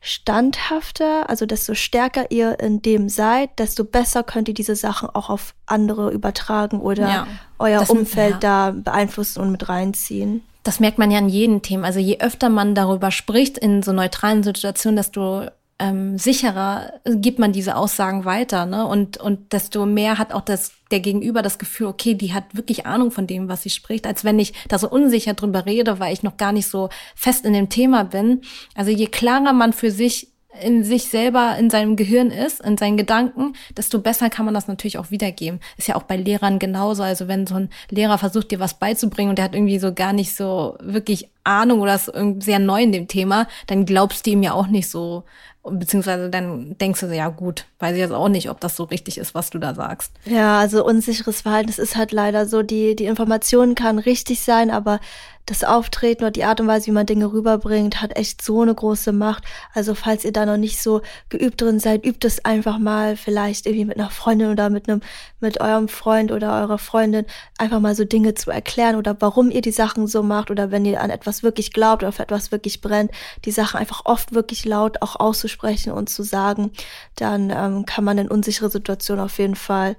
[0.00, 5.28] standhafter, also desto stärker ihr in dem seid, desto besser könnt ihr diese Sachen auch
[5.28, 7.26] auf andere übertragen oder ja,
[7.58, 8.70] euer Umfeld ja.
[8.70, 10.42] da beeinflussen und mit reinziehen.
[10.62, 11.86] Das merkt man ja in jedem Thema.
[11.86, 15.46] Also je öfter man darüber spricht in so neutralen Situationen, desto
[15.80, 18.86] ähm, sicherer gibt man diese Aussagen weiter, ne?
[18.86, 22.86] Und, und desto mehr hat auch das, der Gegenüber das Gefühl, okay, die hat wirklich
[22.86, 26.12] Ahnung von dem, was sie spricht, als wenn ich da so unsicher drüber rede, weil
[26.12, 28.42] ich noch gar nicht so fest in dem Thema bin.
[28.74, 30.28] Also je klarer man für sich
[30.62, 34.66] in sich selber, in seinem Gehirn ist, in seinen Gedanken, desto besser kann man das
[34.66, 35.60] natürlich auch wiedergeben.
[35.76, 37.02] Ist ja auch bei Lehrern genauso.
[37.02, 40.12] Also wenn so ein Lehrer versucht, dir was beizubringen und der hat irgendwie so gar
[40.12, 44.42] nicht so wirklich Ahnung oder ist sehr neu in dem Thema, dann glaubst du ihm
[44.42, 45.24] ja auch nicht so,
[45.62, 48.84] beziehungsweise dann denkst du so, ja gut, weiß ich jetzt auch nicht, ob das so
[48.84, 50.12] richtig ist, was du da sagst.
[50.24, 54.70] Ja, also unsicheres Verhalten, das ist halt leider so, die, die Information kann richtig sein,
[54.70, 55.00] aber
[55.50, 58.74] das Auftreten oder die Art und Weise, wie man Dinge rüberbringt, hat echt so eine
[58.74, 59.44] große Macht.
[59.74, 63.66] Also falls ihr da noch nicht so geübt drin seid, übt es einfach mal vielleicht
[63.66, 65.00] irgendwie mit einer Freundin oder mit einem,
[65.40, 67.26] mit eurem Freund oder eurer Freundin
[67.58, 70.84] einfach mal so Dinge zu erklären oder warum ihr die Sachen so macht oder wenn
[70.84, 73.10] ihr an etwas wirklich glaubt oder auf etwas wirklich brennt,
[73.44, 76.70] die Sachen einfach oft wirklich laut auch auszusprechen und zu sagen,
[77.16, 79.96] dann ähm, kann man in unsichere Situationen auf jeden Fall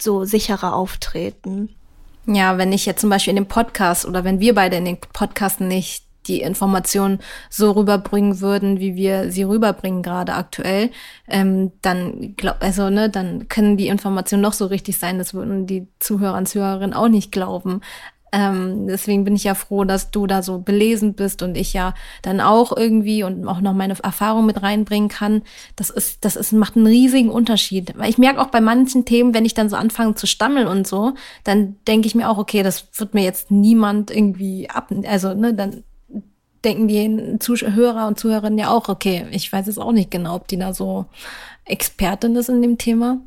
[0.00, 1.76] so sicherer auftreten.
[2.26, 4.98] Ja, wenn ich jetzt zum Beispiel in dem Podcast oder wenn wir beide in den
[4.98, 10.90] Podcasten nicht die Informationen so rüberbringen würden, wie wir sie rüberbringen gerade aktuell,
[11.28, 15.68] ähm, dann glaub, also ne, dann können die Informationen noch so richtig sein, das würden
[15.68, 17.80] die Zuhörer und Zuhörerinnen auch nicht glauben.
[18.32, 21.94] Ähm, deswegen bin ich ja froh, dass du da so belesen bist und ich ja
[22.22, 25.42] dann auch irgendwie und auch noch meine Erfahrung mit reinbringen kann.
[25.76, 27.96] Das ist, das ist, macht einen riesigen Unterschied.
[27.96, 30.86] Weil ich merke auch bei manchen Themen, wenn ich dann so anfange zu stammeln und
[30.86, 35.34] so, dann denke ich mir auch, okay, das wird mir jetzt niemand irgendwie ab, also,
[35.34, 35.84] ne, dann
[36.64, 40.48] denken die Zuhörer und Zuhörerinnen ja auch, okay, ich weiß jetzt auch nicht genau, ob
[40.48, 41.06] die da so
[41.64, 43.18] Expertin ist in dem Thema.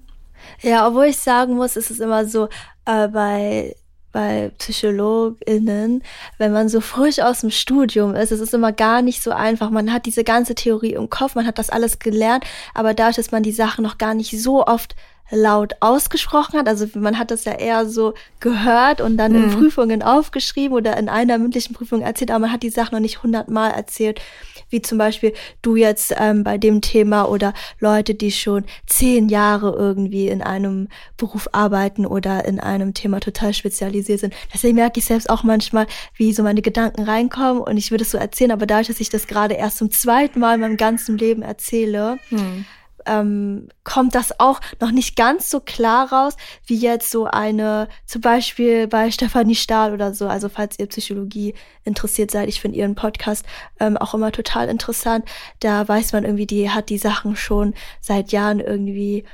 [0.61, 2.49] Ja, obwohl ich sagen muss, ist es immer so,
[2.85, 3.75] äh, bei
[4.11, 6.03] bei PsychologInnen,
[6.37, 9.69] wenn man so frisch aus dem Studium ist, es ist immer gar nicht so einfach.
[9.69, 12.43] Man hat diese ganze Theorie im Kopf, man hat das alles gelernt,
[12.73, 14.95] aber dadurch, dass man die Sachen noch gar nicht so oft
[15.31, 16.67] laut ausgesprochen hat.
[16.67, 19.43] Also man hat das ja eher so gehört und dann mhm.
[19.43, 23.01] in Prüfungen aufgeschrieben oder in einer mündlichen Prüfung erzählt, aber man hat die Sachen noch
[23.01, 24.21] nicht hundertmal erzählt
[24.69, 29.75] wie zum Beispiel du jetzt ähm, bei dem Thema oder Leute, die schon zehn Jahre
[29.75, 30.87] irgendwie in einem
[31.17, 34.33] Beruf arbeiten oder in einem Thema total spezialisiert sind.
[34.53, 38.11] Deswegen merke ich selbst auch manchmal, wie so meine Gedanken reinkommen und ich würde es
[38.11, 41.17] so erzählen, aber dadurch, dass ich das gerade erst zum zweiten Mal in meinem ganzen
[41.17, 42.65] Leben erzähle, hm
[43.05, 46.35] ähm, kommt das auch noch nicht ganz so klar raus,
[46.65, 50.27] wie jetzt so eine, zum Beispiel bei Stefanie Stahl oder so.
[50.27, 53.45] Also falls ihr Psychologie interessiert seid, ich finde ihren Podcast
[53.79, 55.25] ähm, auch immer total interessant.
[55.59, 59.25] Da weiß man irgendwie, die hat die Sachen schon seit Jahren irgendwie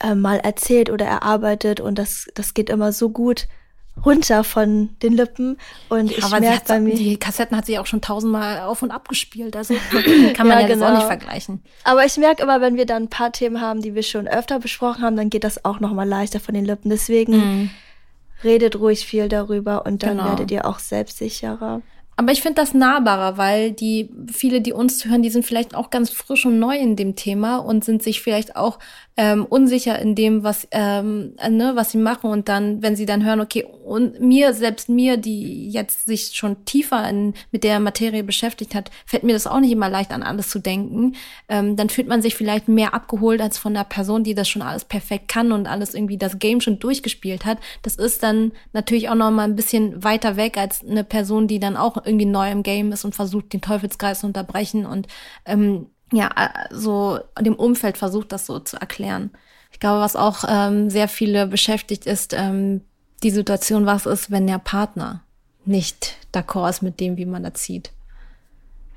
[0.00, 3.46] äh, mal erzählt oder erarbeitet und das, das geht immer so gut
[4.04, 7.86] runter von den Lippen und ja, ich merke bei mir die Kassetten hat sie auch
[7.86, 9.74] schon tausendmal auf und ab gespielt, also
[10.34, 10.80] kann man ja, ja genau.
[10.80, 11.62] das auch nicht vergleichen.
[11.84, 14.58] Aber ich merke immer, wenn wir dann ein paar Themen haben, die wir schon öfter
[14.58, 16.90] besprochen haben, dann geht das auch noch mal leichter von den Lippen.
[16.90, 17.70] Deswegen mm.
[18.42, 20.30] redet ruhig viel darüber und dann genau.
[20.30, 21.82] werdet ihr auch selbstsicherer.
[22.16, 25.90] Aber ich finde das nahbarer, weil die viele, die uns zuhören, die sind vielleicht auch
[25.90, 28.78] ganz frisch und neu in dem Thema und sind sich vielleicht auch
[29.16, 32.30] ähm, unsicher in dem, was, ähm, äh, ne, was sie machen.
[32.30, 36.64] Und dann, wenn sie dann hören, okay, und mir, selbst mir, die jetzt sich schon
[36.64, 40.22] tiefer in, mit der Materie beschäftigt hat, fällt mir das auch nicht immer leicht an
[40.22, 41.14] alles zu denken.
[41.48, 44.62] Ähm, dann fühlt man sich vielleicht mehr abgeholt als von einer Person, die das schon
[44.62, 47.58] alles perfekt kann und alles irgendwie das Game schon durchgespielt hat.
[47.82, 51.60] Das ist dann natürlich auch noch mal ein bisschen weiter weg als eine Person, die
[51.60, 55.06] dann auch irgendwie neu im Game ist und versucht, den Teufelskreis zu unterbrechen und
[55.44, 59.30] ähm, ja, äh, so dem Umfeld versucht, das so zu erklären.
[59.72, 62.82] Ich glaube, was auch ähm, sehr viele beschäftigt, ist ähm,
[63.22, 65.22] die Situation, was ist, wenn der Partner
[65.64, 67.90] nicht d'accord ist mit dem, wie man erzieht.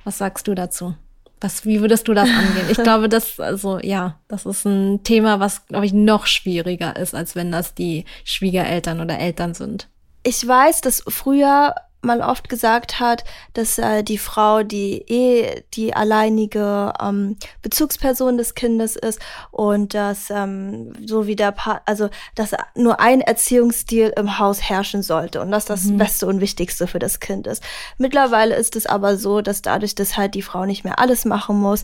[0.03, 0.95] Was sagst du dazu?
[1.39, 2.67] Was, wie würdest du das angehen?
[2.69, 7.15] Ich glaube, das, also ja, das ist ein Thema, was, glaube ich, noch schwieriger ist,
[7.15, 9.87] als wenn das die Schwiegereltern oder Eltern sind.
[10.23, 15.95] Ich weiß, dass früher man oft gesagt hat, dass äh, die Frau die eh die
[15.95, 19.19] alleinige ähm, Bezugsperson des Kindes ist
[19.51, 25.01] und dass ähm, so wie der pa also dass nur ein Erziehungsstil im Haus herrschen
[25.01, 25.97] sollte und dass das mhm.
[25.97, 27.63] Beste und Wichtigste für das Kind ist.
[27.97, 31.57] Mittlerweile ist es aber so, dass dadurch, dass halt die Frau nicht mehr alles machen
[31.57, 31.83] muss,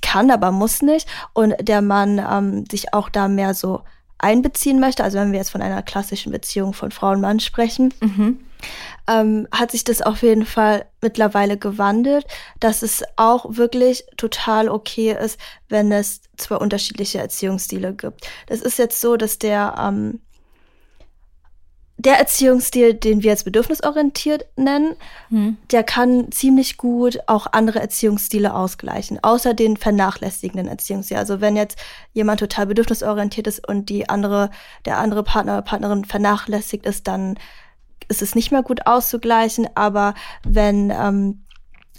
[0.00, 3.82] kann, aber muss nicht und der Mann ähm, sich auch da mehr so
[4.18, 7.92] einbeziehen möchte, also wenn wir jetzt von einer klassischen Beziehung von Frau und Mann sprechen,
[8.00, 8.38] mhm
[9.08, 12.26] ähm, hat sich das auf jeden Fall mittlerweile gewandelt,
[12.60, 15.38] dass es auch wirklich total okay ist,
[15.68, 18.26] wenn es zwei unterschiedliche Erziehungsstile gibt.
[18.46, 20.20] Das ist jetzt so, dass der ähm,
[22.04, 24.96] der Erziehungsstil, den wir jetzt bedürfnisorientiert nennen,
[25.28, 25.56] hm.
[25.70, 31.18] der kann ziemlich gut auch andere Erziehungsstile ausgleichen, außer den vernachlässigenden Erziehungsstil.
[31.18, 31.78] Also wenn jetzt
[32.12, 34.50] jemand total bedürfnisorientiert ist und die andere,
[34.84, 37.38] der andere Partner oder Partnerin vernachlässigt ist, dann
[38.08, 39.68] ist es nicht mehr gut auszugleichen.
[39.74, 41.44] Aber wenn ähm,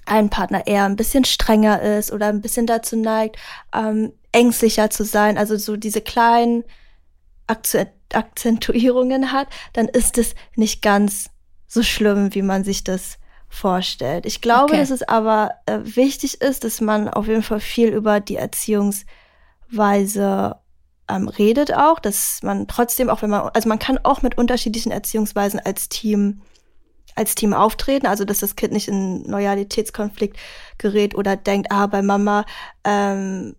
[0.06, 3.38] ein Partner eher ein bisschen strenger ist oder ein bisschen dazu neigt,
[3.74, 6.64] ähm, ängstlicher zu sein, also so diese kleinen
[7.48, 11.30] Akzentuierungen hat, dann ist es nicht ganz
[11.68, 14.26] so schlimm, wie man sich das vorstellt.
[14.26, 14.78] Ich glaube, okay.
[14.78, 20.56] dass es aber äh, wichtig ist, dass man auf jeden Fall viel über die Erziehungsweise
[21.14, 24.92] ähm, redet auch, dass man trotzdem, auch wenn man, also man kann auch mit unterschiedlichen
[24.92, 26.42] Erziehungsweisen als Team
[27.16, 30.36] als Team auftreten, also dass das Kind nicht in Loyalitätskonflikt
[30.80, 32.44] gerät oder denkt, ah, bei Mama,
[32.84, 33.56] ähm,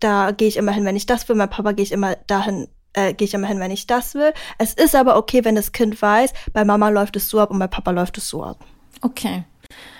[0.00, 2.68] da gehe ich immer hin, wenn ich das will, bei Papa gehe ich immer dahin,
[2.94, 4.32] äh, gehe ich immer hin, wenn ich das will.
[4.56, 7.58] Es ist aber okay, wenn das Kind weiß, bei Mama läuft es so ab und
[7.58, 8.64] bei Papa läuft es so ab.
[9.02, 9.44] Okay.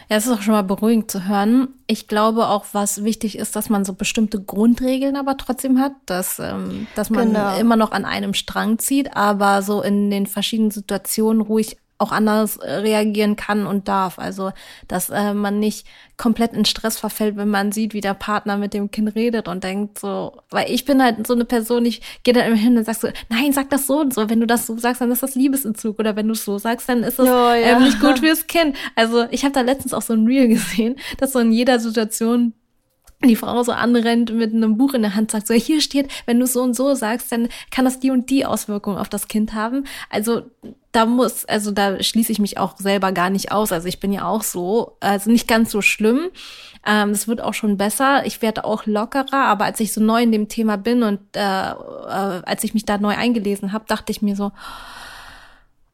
[0.08, 1.68] Ja, es ist auch schon mal beruhigend zu hören.
[1.86, 6.38] Ich glaube auch, was wichtig ist, dass man so bestimmte Grundregeln aber trotzdem hat, dass,
[6.38, 7.58] ähm, dass man genau.
[7.58, 12.56] immer noch an einem Strang zieht, aber so in den verschiedenen Situationen ruhig auch anders
[12.56, 14.18] äh, reagieren kann und darf.
[14.18, 14.52] Also,
[14.86, 18.72] dass äh, man nicht komplett in Stress verfällt, wenn man sieht, wie der Partner mit
[18.72, 22.34] dem Kind redet und denkt so, weil ich bin halt so eine Person, ich gehe
[22.34, 24.30] dann immer hin und sag so, nein, sag das so und so.
[24.30, 25.98] Wenn du das so sagst, dann ist das Liebesentzug.
[25.98, 27.54] Oder wenn du es so sagst, dann ist das oh, ja.
[27.54, 28.76] ähm, nicht gut fürs Kind.
[28.94, 32.54] Also, ich habe da letztens auch so ein Reel gesehen, dass so in jeder Situation
[33.24, 36.38] die Frau so anrennt mit einem Buch in der Hand, sagt so, hier steht, wenn
[36.38, 39.54] du so und so sagst, dann kann das die und die Auswirkungen auf das Kind
[39.54, 39.84] haben.
[40.08, 40.42] Also
[40.92, 43.72] da muss, also da schließe ich mich auch selber gar nicht aus.
[43.72, 46.28] Also ich bin ja auch so, also nicht ganz so schlimm.
[46.86, 48.24] Ähm, es wird auch schon besser.
[48.24, 51.40] Ich werde auch lockerer, aber als ich so neu in dem Thema bin und äh,
[51.40, 51.74] äh,
[52.44, 54.52] als ich mich da neu eingelesen habe, dachte ich mir so,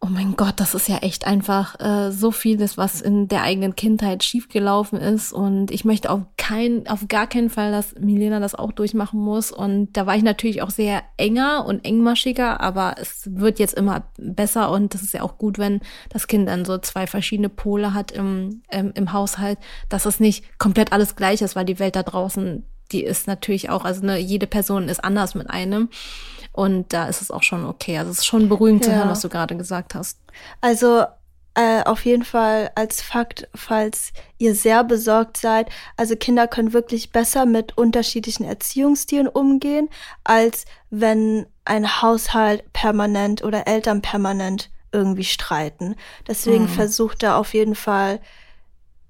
[0.05, 3.75] Oh mein Gott, das ist ja echt einfach äh, so vieles, was in der eigenen
[3.75, 5.33] Kindheit schiefgelaufen ist.
[5.33, 9.51] Und ich möchte auf kein, auf gar keinen Fall, dass Milena das auch durchmachen muss.
[9.51, 14.05] Und da war ich natürlich auch sehr enger und engmaschiger, aber es wird jetzt immer
[14.19, 17.95] besser und das ist ja auch gut, wenn das Kind dann so zwei verschiedene Pole
[17.95, 21.97] hat im, im, im Haushalt, dass es nicht komplett alles gleich ist, weil die Welt
[21.97, 22.63] da draußen,
[22.93, 25.89] die ist natürlich auch, also ne, jede Person ist anders mit einem.
[26.55, 27.99] Und da ist es auch schon okay.
[27.99, 28.93] Also es ist schon beruhigend ja.
[28.93, 30.21] zu hören, was du gerade gesagt hast.
[30.61, 31.05] Also
[31.55, 35.69] äh, auf jeden Fall als Fakt, falls ihr sehr besorgt seid.
[35.97, 39.89] Also Kinder können wirklich besser mit unterschiedlichen Erziehungsstilen umgehen,
[40.23, 45.97] als wenn ein Haushalt permanent oder Eltern permanent irgendwie streiten.
[46.29, 46.69] Deswegen mhm.
[46.69, 48.21] versucht da auf jeden Fall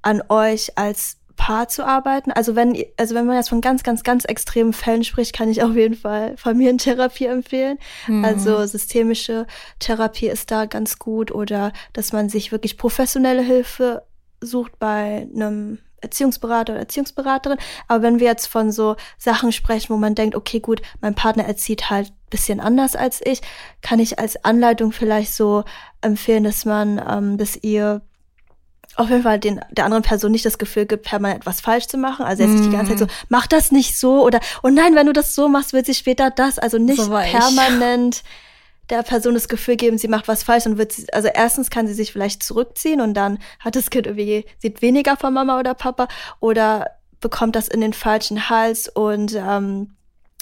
[0.00, 2.32] an euch als Paar zu arbeiten.
[2.32, 5.62] Also wenn, also wenn man jetzt von ganz, ganz, ganz extremen Fällen spricht, kann ich
[5.62, 7.78] auf jeden Fall Familientherapie empfehlen.
[8.06, 8.24] Mhm.
[8.24, 9.46] Also systemische
[9.78, 14.02] Therapie ist da ganz gut oder dass man sich wirklich professionelle Hilfe
[14.40, 17.58] sucht bei einem Erziehungsberater oder Erziehungsberaterin.
[17.88, 21.44] Aber wenn wir jetzt von so Sachen sprechen, wo man denkt, okay, gut, mein Partner
[21.44, 23.40] erzieht halt bisschen anders als ich,
[23.80, 25.62] kann ich als Anleitung vielleicht so
[26.00, 28.02] empfehlen, dass man, ähm, dass ihr
[28.96, 31.96] auf jeden Fall den, der anderen Person nicht das Gefühl gibt, permanent etwas falsch zu
[31.96, 32.24] machen.
[32.24, 32.62] Also jetzt mm.
[32.62, 33.10] die ganze Zeit so, mhm.
[33.28, 36.30] mach das nicht so oder, oh nein, wenn du das so machst, wird sie später
[36.30, 36.58] das.
[36.58, 38.22] Also nicht so permanent
[38.90, 41.86] der Person das Gefühl geben, sie macht was falsch und wird sie, also erstens kann
[41.86, 45.74] sie sich vielleicht zurückziehen und dann hat das Kind irgendwie, sieht weniger von Mama oder
[45.74, 46.08] Papa
[46.40, 49.94] oder bekommt das in den falschen Hals und ähm,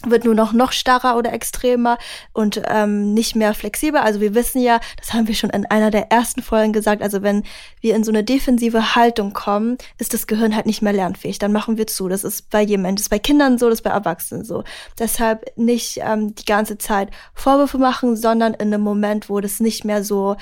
[0.06, 1.98] wird nur noch noch starrer oder extremer
[2.32, 4.00] und ähm, nicht mehr flexibel.
[4.00, 7.22] Also wir wissen ja, das haben wir schon in einer der ersten Folgen gesagt, also
[7.22, 7.44] wenn
[7.80, 11.38] wir in so eine defensive Haltung kommen, ist das Gehirn halt nicht mehr lernfähig.
[11.38, 12.08] Dann machen wir zu.
[12.08, 14.64] Das ist bei jedem Mensch, das ist bei Kindern so, das ist bei Erwachsenen so.
[14.98, 19.84] Deshalb nicht ähm, die ganze Zeit Vorwürfe machen, sondern in einem Moment, wo das nicht
[19.84, 20.36] mehr so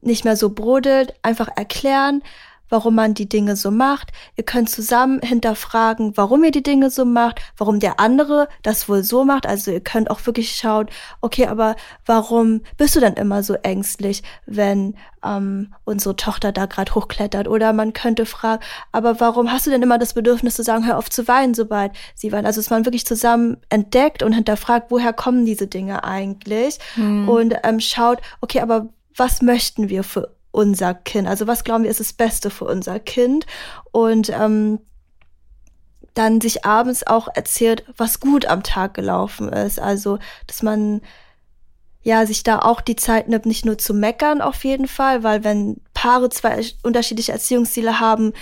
[0.00, 2.22] nicht mehr so brodelt, einfach erklären
[2.68, 4.12] warum man die Dinge so macht.
[4.36, 9.02] Ihr könnt zusammen hinterfragen, warum ihr die Dinge so macht, warum der andere das wohl
[9.02, 9.46] so macht.
[9.46, 10.86] Also ihr könnt auch wirklich schauen,
[11.20, 16.94] okay, aber warum bist du dann immer so ängstlich, wenn ähm, unsere Tochter da gerade
[16.94, 17.48] hochklettert?
[17.48, 20.98] Oder man könnte fragen, aber warum hast du denn immer das Bedürfnis zu sagen, hör
[20.98, 22.46] auf zu weinen, sobald sie weint?
[22.46, 26.78] Also dass man wirklich zusammen entdeckt und hinterfragt, woher kommen diese Dinge eigentlich?
[26.94, 27.28] Hm.
[27.28, 31.28] Und ähm, schaut, okay, aber was möchten wir für unser Kind?
[31.28, 33.46] Also was glauben wir ist das Beste für unser Kind?
[33.92, 34.78] Und ähm,
[36.14, 39.80] dann sich abends auch erzählt, was gut am Tag gelaufen ist.
[39.80, 41.00] Also, dass man
[42.02, 45.42] ja sich da auch die Zeit nimmt, nicht nur zu meckern auf jeden Fall, weil
[45.42, 48.32] wenn Paare zwei unterschiedliche Erziehungsziele haben,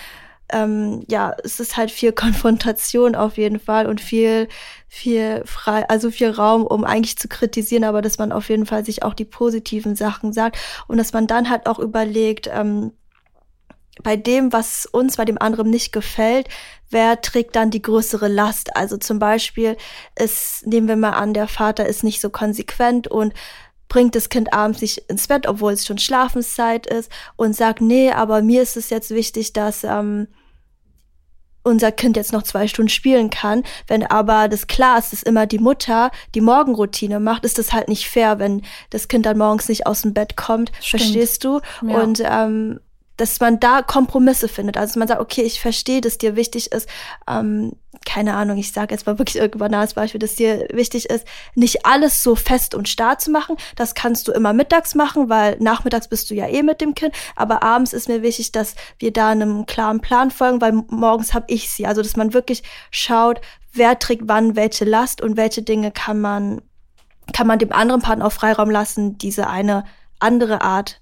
[0.53, 4.49] ähm, ja, es ist halt viel Konfrontation auf jeden Fall und viel,
[4.89, 8.85] viel frei, also viel Raum, um eigentlich zu kritisieren, aber dass man auf jeden Fall
[8.85, 12.93] sich auch die positiven Sachen sagt und dass man dann halt auch überlegt, ähm,
[14.03, 16.49] bei dem, was uns bei dem anderen nicht gefällt,
[16.91, 18.75] wer trägt dann die größere Last?
[18.77, 19.77] Also zum Beispiel
[20.19, 23.35] ist, nehmen wir mal an, der Vater ist nicht so konsequent und
[23.89, 28.11] bringt das Kind abends nicht ins Bett, obwohl es schon Schlafenszeit ist und sagt, nee,
[28.11, 30.29] aber mir ist es jetzt wichtig, dass ähm,
[31.63, 33.63] unser Kind jetzt noch zwei Stunden spielen kann.
[33.87, 37.89] Wenn aber das klar ist, dass immer die Mutter die Morgenroutine macht, ist das halt
[37.89, 40.73] nicht fair, wenn das Kind dann morgens nicht aus dem Bett kommt.
[40.81, 41.03] Stimmt.
[41.03, 41.61] Verstehst du?
[41.87, 42.01] Ja.
[42.01, 42.81] Und ähm,
[43.17, 44.77] dass man da Kompromisse findet.
[44.77, 46.89] Also man sagt, okay, ich verstehe, dass dir wichtig ist,
[47.29, 47.73] ähm,
[48.07, 51.85] keine Ahnung, ich sage jetzt mal wirklich irgendwann als Beispiel, dass dir wichtig ist, nicht
[51.87, 53.57] alles so fest und starr zu machen.
[53.77, 57.15] Das kannst du immer mittags machen, weil nachmittags bist du ja eh mit dem Kind.
[57.37, 61.47] Aber abends ist mir wichtig, dass wir da einem klaren Plan folgen, weil morgens habe
[61.49, 61.87] ich sie.
[61.87, 63.41] Also dass man wirklich schaut,
[63.73, 66.63] wer trägt wann welche Last und welche Dinge kann man
[67.33, 69.85] kann man dem anderen Partner auch Freiraum lassen, diese eine
[70.19, 71.02] andere Art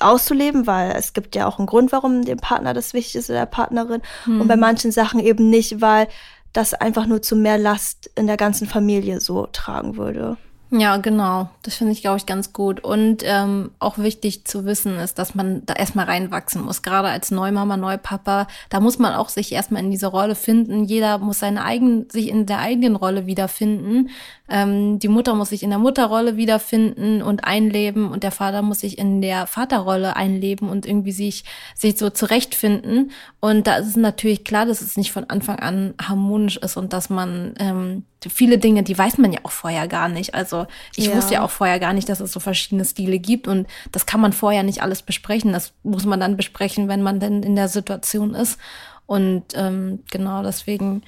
[0.00, 3.40] auszuleben, weil es gibt ja auch einen Grund, warum dem Partner das wichtig ist oder
[3.40, 4.02] der Partnerin.
[4.24, 4.40] Hm.
[4.40, 6.08] Und bei manchen Sachen eben nicht, weil
[6.52, 10.36] das einfach nur zu mehr Last in der ganzen Familie so tragen würde.
[10.72, 11.50] Ja, genau.
[11.64, 12.78] Das finde ich, glaube ich, ganz gut.
[12.78, 16.82] Und ähm, auch wichtig zu wissen ist, dass man da erstmal reinwachsen muss.
[16.82, 20.84] Gerade als Neumama, Neupapa, da muss man auch sich erstmal in diese Rolle finden.
[20.84, 24.10] Jeder muss seine eigenen, sich in der eigenen Rolle wiederfinden.
[24.48, 28.80] Ähm, die Mutter muss sich in der Mutterrolle wiederfinden und einleben und der Vater muss
[28.80, 33.10] sich in der Vaterrolle einleben und irgendwie sich, sich so zurechtfinden.
[33.40, 36.92] Und da ist es natürlich klar, dass es nicht von Anfang an harmonisch ist und
[36.92, 40.34] dass man ähm, viele Dinge, die weiß man ja auch vorher gar nicht.
[40.34, 40.59] Also
[40.96, 41.16] ich ja.
[41.16, 44.20] wusste ja auch vorher gar nicht, dass es so verschiedene Stile gibt und das kann
[44.20, 45.52] man vorher nicht alles besprechen.
[45.52, 48.58] Das muss man dann besprechen, wenn man denn in der Situation ist.
[49.06, 51.02] Und ähm, genau deswegen,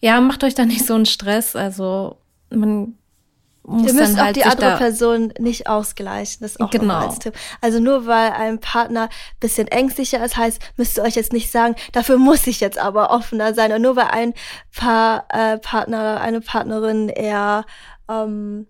[0.00, 1.56] ja, macht euch da nicht so einen Stress.
[1.56, 2.18] Also
[2.50, 2.94] man
[3.66, 6.38] muss Ihr müsst halt auch die andere Person nicht ausgleichen.
[6.40, 7.06] Das ist auch genau.
[7.06, 7.34] als Tipp.
[7.60, 9.08] Also nur weil ein Partner
[9.40, 13.10] bisschen ängstlicher ist, heißt, müsst ihr euch jetzt nicht sagen, dafür muss ich jetzt aber
[13.10, 13.72] offener sein.
[13.72, 14.34] Und nur weil ein
[14.74, 17.64] Paar, äh, Partner, eine Partnerin eher
[18.08, 18.66] ähm,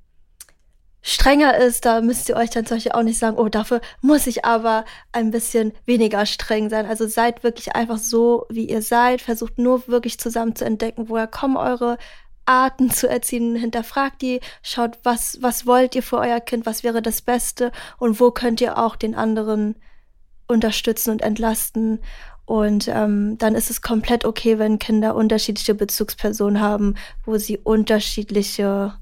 [1.03, 4.45] strenger ist, da müsst ihr euch dann Beispiel auch nicht sagen, oh, dafür muss ich
[4.45, 6.87] aber ein bisschen weniger streng sein.
[6.87, 9.21] Also seid wirklich einfach so, wie ihr seid.
[9.21, 11.99] Versucht nur wirklich zusammen zu entdecken, woher kommen eure
[12.47, 17.03] Arten zu erziehen, hinterfragt die, schaut, was, was wollt ihr für euer Kind, was wäre
[17.03, 19.77] das Beste und wo könnt ihr auch den anderen
[20.47, 22.01] unterstützen und entlasten.
[22.45, 26.95] Und ähm, dann ist es komplett okay, wenn Kinder unterschiedliche Bezugspersonen haben,
[27.25, 28.95] wo sie unterschiedliche,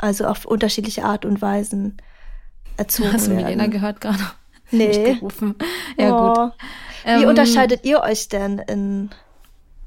[0.00, 1.98] also auf unterschiedliche Art und Weisen
[2.76, 3.38] erzogen Hast werden.
[3.38, 4.22] Du Milena gehört gerade?
[4.70, 5.14] Nee.
[5.14, 5.56] Gerufen.
[5.98, 6.34] Ja, oh.
[6.34, 6.52] gut.
[7.04, 9.10] Wie ähm, unterscheidet ihr euch denn in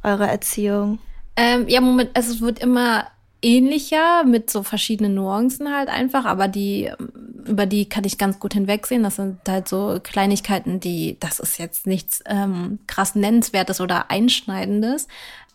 [0.04, 1.00] eurer Erziehung?
[1.36, 3.08] Ähm, ja, Moment, also es wird immer
[3.42, 6.92] ähnlicher mit so verschiedenen Nuancen halt einfach, aber die,
[7.46, 9.04] über die kann ich ganz gut hinwegsehen.
[9.04, 15.08] Das sind halt so Kleinigkeiten, die, das ist jetzt nichts ähm, krass Nennenswertes oder Einschneidendes.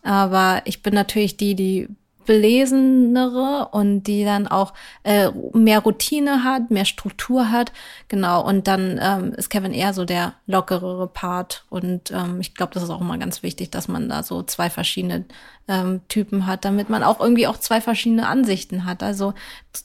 [0.03, 1.87] Aber ich bin natürlich die, die
[2.29, 7.71] belesenere und die dann auch äh, mehr Routine hat, mehr Struktur hat.
[8.07, 11.65] Genau, und dann ähm, ist Kevin eher so der lockerere Part.
[11.71, 14.69] Und ähm, ich glaube, das ist auch immer ganz wichtig, dass man da so zwei
[14.69, 15.25] verschiedene
[15.67, 19.01] ähm, Typen hat, damit man auch irgendwie auch zwei verschiedene Ansichten hat.
[19.01, 19.33] Also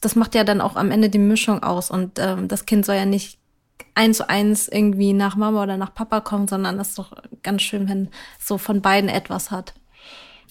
[0.02, 1.90] das macht ja dann auch am Ende die Mischung aus.
[1.90, 3.38] Und ähm, das Kind soll ja nicht
[3.94, 7.62] eins zu eins irgendwie nach Mama oder nach Papa kommen, sondern das ist doch ganz
[7.62, 9.72] schön, wenn so von beiden etwas hat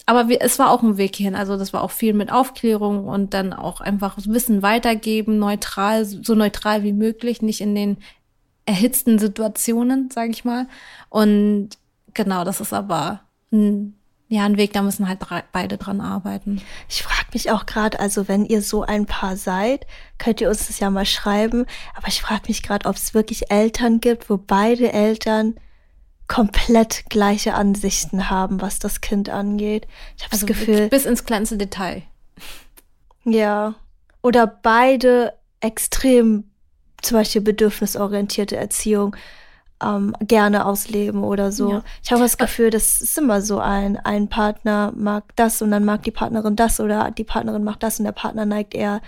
[0.05, 1.35] aber wir, es war auch ein Weg hin.
[1.35, 6.35] Also das war auch viel mit Aufklärung und dann auch einfach Wissen weitergeben, neutral, so
[6.35, 7.97] neutral wie möglich, nicht in den
[8.65, 10.67] erhitzten Situationen, sage ich mal.
[11.09, 11.69] Und
[12.13, 13.95] genau, das ist aber ein,
[14.27, 15.19] ja ein Weg, da müssen halt
[15.51, 16.61] beide dran arbeiten.
[16.89, 19.85] Ich frage mich auch gerade, also wenn ihr so ein Paar seid,
[20.17, 21.65] könnt ihr uns das ja mal schreiben.
[21.95, 25.55] Aber ich frage mich gerade, ob es wirklich Eltern gibt, wo beide Eltern
[26.27, 29.87] komplett gleiche Ansichten haben, was das Kind angeht.
[30.17, 30.89] Ich habe also das Gefühl.
[30.89, 32.03] Bis ins kleinste Detail.
[33.25, 33.75] Ja.
[34.21, 36.45] Oder beide extrem
[37.01, 39.15] zum Beispiel bedürfnisorientierte Erziehung
[39.83, 41.71] ähm, gerne ausleben oder so.
[41.71, 41.83] Ja.
[42.03, 45.85] Ich habe das Gefühl, das ist immer so ein, ein Partner mag das und dann
[45.85, 49.01] mag die Partnerin das oder die Partnerin macht das und der Partner neigt eher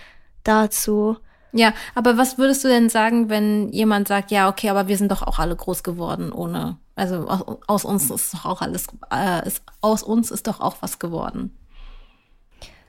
[0.44, 1.18] dazu.
[1.58, 5.10] Ja, aber was würdest du denn sagen, wenn jemand sagt, ja, okay, aber wir sind
[5.10, 9.48] doch auch alle groß geworden ohne, also aus, aus uns ist doch auch alles, äh,
[9.48, 11.58] ist, aus uns ist doch auch was geworden.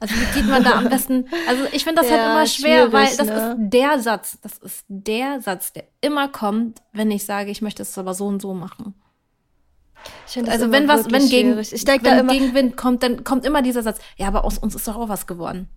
[0.01, 1.29] Also wie geht man da am besten?
[1.49, 3.35] Also ich finde das halt ja, halt immer schwer, weil das ne?
[3.35, 7.83] ist der Satz, das ist der Satz, der immer kommt, wenn ich sage, ich möchte
[7.83, 8.95] es aber so und so machen.
[10.49, 13.63] also wenn was, wenn gegen, ich denk wenn da immer, Gegenwind kommt, dann kommt immer
[13.63, 15.69] dieser Satz, ja, aber aus uns ist doch auch was geworden.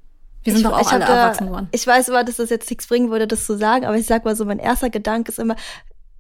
[0.44, 1.68] Wir sind ich, doch auch alle da, erwachsen geworden.
[1.72, 4.26] Ich weiß immer, dass das jetzt nichts bringen würde, das zu sagen, aber ich sag
[4.26, 5.56] mal so, mein erster Gedanke ist immer,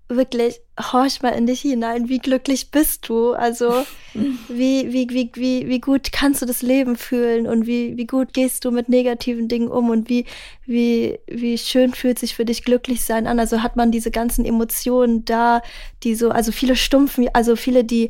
[0.09, 0.59] wirklich,
[0.91, 3.33] horch mal in dich hinein, wie glücklich bist du?
[3.33, 3.85] Also,
[4.49, 8.33] wie, wie, wie, wie, wie gut kannst du das Leben fühlen und wie, wie gut
[8.33, 10.25] gehst du mit negativen Dingen um und wie,
[10.65, 13.39] wie, wie schön fühlt sich für dich glücklich sein an?
[13.39, 15.61] Also hat man diese ganzen Emotionen da,
[16.03, 18.09] die so, also viele stumpfen, also viele, die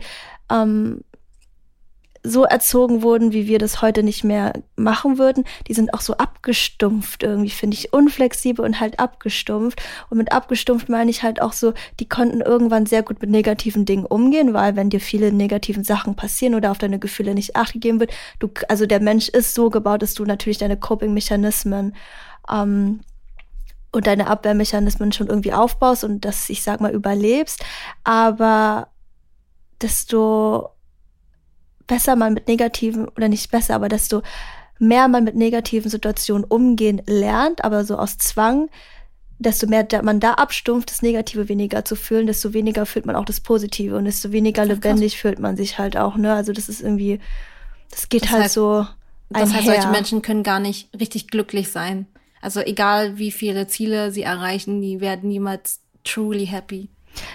[0.50, 1.02] ähm,
[2.24, 6.18] so erzogen wurden, wie wir das heute nicht mehr machen würden, die sind auch so
[6.18, 9.82] abgestumpft irgendwie, finde ich, unflexibel und halt abgestumpft.
[10.10, 13.86] Und mit abgestumpft meine ich halt auch so, die konnten irgendwann sehr gut mit negativen
[13.86, 17.74] Dingen umgehen, weil wenn dir viele negativen Sachen passieren oder auf deine Gefühle nicht acht
[17.74, 21.96] gegeben wird, du, also der Mensch ist so gebaut, dass du natürlich deine Coping-Mechanismen
[22.52, 23.00] ähm,
[23.92, 27.64] und deine Abwehrmechanismen schon irgendwie aufbaust und das, ich sag mal, überlebst.
[28.04, 28.90] Aber
[29.82, 30.70] desto
[31.90, 34.22] besser man mit negativen, oder nicht besser, aber desto
[34.80, 38.70] mehr man mit negativen Situationen umgehen lernt, aber so aus Zwang,
[39.40, 43.26] desto mehr man da abstumpft, das Negative weniger zu fühlen, desto weniger fühlt man auch
[43.26, 45.22] das Positive und desto weniger lebendig krass.
[45.22, 46.34] fühlt man sich halt auch, ne?
[46.34, 47.20] Also das ist irgendwie,
[47.92, 48.88] das geht das halt heißt, so.
[49.30, 52.08] Das heißt, solche Menschen können gar nicht richtig glücklich sein.
[52.42, 56.90] Also egal wie viele Ziele sie erreichen, die werden niemals truly happy.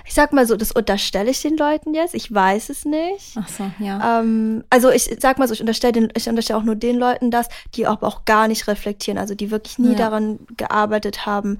[0.06, 2.14] Ich sag mal so, das unterstelle ich den Leuten jetzt.
[2.14, 3.34] Ich weiß es nicht.
[3.36, 4.20] Ach so, ja.
[4.20, 7.48] Ähm, also ich sag mal so, ich unterstelle ich unterstelle auch nur den Leuten das,
[7.74, 9.98] die auch, auch gar nicht reflektieren, also die wirklich nie ja.
[9.98, 11.58] daran gearbeitet haben,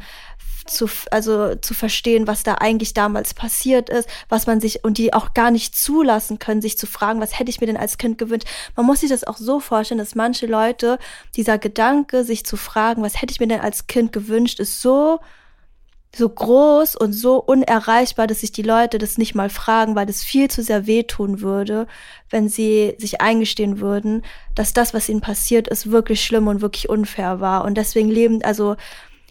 [0.67, 5.13] zu, also zu verstehen, was da eigentlich damals passiert ist, was man sich und die
[5.13, 8.19] auch gar nicht zulassen können, sich zu fragen, was hätte ich mir denn als Kind
[8.19, 8.49] gewünscht.
[8.77, 10.99] Man muss sich das auch so vorstellen, dass manche Leute
[11.37, 15.21] dieser Gedanke, sich zu fragen, was hätte ich mir denn als Kind gewünscht, ist so
[16.17, 20.23] so groß und so unerreichbar, dass sich die Leute das nicht mal fragen, weil das
[20.23, 21.87] viel zu sehr wehtun würde,
[22.31, 24.23] wenn sie sich eingestehen würden,
[24.55, 27.65] dass das, was ihnen passiert ist, wirklich schlimm und wirklich unfair war.
[27.65, 28.77] Und deswegen leben, also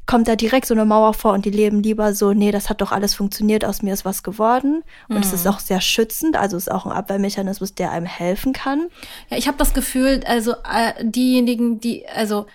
[0.06, 2.82] kommt da direkt so eine Mauer vor und die leben lieber so, nee, das hat
[2.82, 4.84] doch alles funktioniert, aus mir ist was geworden.
[5.08, 5.36] Und es mhm.
[5.36, 8.90] ist auch sehr schützend, also es ist auch ein Abwehrmechanismus, der einem helfen kann.
[9.30, 12.48] Ja, ich habe das Gefühl, also äh, diejenigen, die, also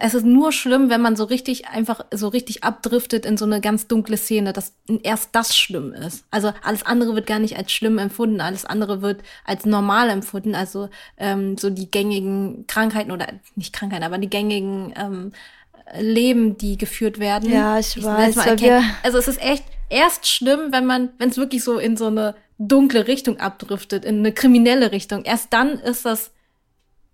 [0.00, 3.60] es ist nur schlimm, wenn man so richtig einfach so richtig abdriftet in so eine
[3.60, 4.72] ganz dunkle Szene, dass
[5.04, 6.24] erst das schlimm ist.
[6.32, 10.56] Also alles andere wird gar nicht als schlimm empfunden, alles andere wird als normal empfunden.
[10.56, 15.32] Also ähm, so die gängigen Krankheiten oder nicht Krankheiten, aber die gängigen ähm,
[16.00, 17.50] Leben, die geführt werden.
[17.50, 18.36] Ja, ich, ich weiß.
[18.36, 22.08] Wir also es ist echt erst schlimm, wenn man, wenn es wirklich so in so
[22.08, 25.24] eine dunkle Richtung abdriftet, in eine kriminelle Richtung.
[25.24, 26.32] Erst dann ist das,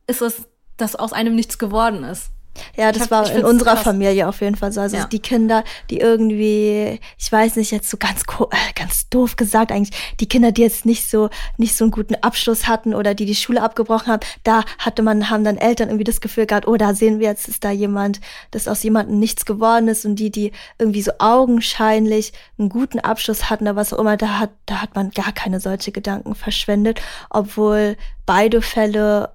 [0.06, 0.48] ist es,
[0.78, 2.30] dass aus einem nichts geworden ist.
[2.76, 3.82] Ja, das hab, war in unserer krass.
[3.82, 4.80] Familie auf jeden Fall so.
[4.80, 5.04] Also ja.
[5.06, 9.96] die Kinder, die irgendwie, ich weiß nicht, jetzt so ganz äh, ganz doof gesagt eigentlich,
[10.20, 13.34] die Kinder, die jetzt nicht so nicht so einen guten Abschluss hatten oder die die
[13.34, 16.94] Schule abgebrochen haben, da hatte man haben dann Eltern irgendwie das Gefühl gehabt, oh, da
[16.94, 20.52] sehen wir jetzt ist da jemand, dass aus jemandem nichts geworden ist und die die
[20.78, 24.94] irgendwie so augenscheinlich einen guten Abschluss hatten oder was auch immer, da hat da hat
[24.94, 27.00] man gar keine solche Gedanken verschwendet,
[27.30, 27.96] obwohl
[28.26, 29.30] beide Fälle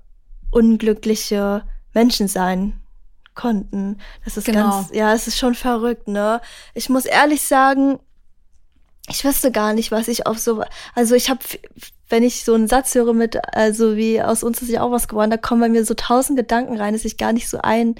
[0.51, 1.63] unglückliche
[1.93, 2.80] Menschen sein
[3.41, 3.97] konnten.
[4.23, 4.69] Das ist genau.
[4.69, 6.41] ganz, ja, es ist schon verrückt, ne?
[6.73, 7.99] Ich muss ehrlich sagen,
[9.07, 10.63] ich wüsste gar nicht, was ich auf so,
[10.93, 11.39] also ich habe,
[12.07, 15.07] wenn ich so einen Satz höre mit, also wie aus uns ist ja auch was
[15.07, 17.95] geworden, da kommen bei mir so tausend Gedanken rein, dass ich gar nicht so einen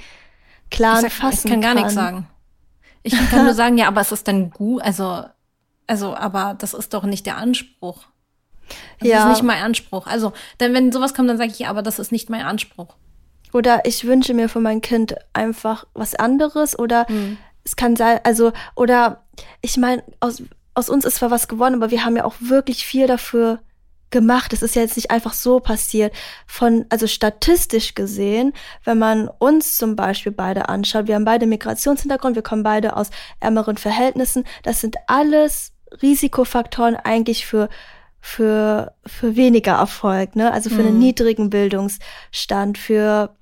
[0.70, 2.28] klaren ich sag, fassen Ich kann gar nichts sagen.
[3.02, 5.24] Ich kann nur sagen, ja, aber es ist dann gut, also,
[5.88, 8.04] also, aber das ist doch nicht der Anspruch.
[9.00, 9.24] Das ja.
[9.24, 10.06] ist nicht mein Anspruch.
[10.06, 12.96] Also, denn wenn sowas kommt, dann sage ich, ja, aber das ist nicht mein Anspruch.
[13.54, 17.38] Oder ich wünsche mir für mein Kind einfach was anderes oder mhm.
[17.64, 19.24] es kann sein, also, oder
[19.62, 20.42] ich meine, aus,
[20.74, 23.60] aus uns ist zwar was geworden, aber wir haben ja auch wirklich viel dafür
[24.12, 24.54] gemacht.
[24.54, 26.14] Es ist ja jetzt nicht einfach so passiert.
[26.46, 32.36] Von, also statistisch gesehen, wenn man uns zum Beispiel beide anschaut, wir haben beide Migrationshintergrund,
[32.36, 34.44] wir kommen beide aus ärmeren Verhältnissen.
[34.64, 35.72] Das sind alles
[36.02, 37.70] Risikofaktoren eigentlich für
[38.24, 40.54] für für weniger Erfolg, ne?
[40.54, 40.90] Also für mhm.
[40.90, 43.36] einen niedrigen Bildungsstand, für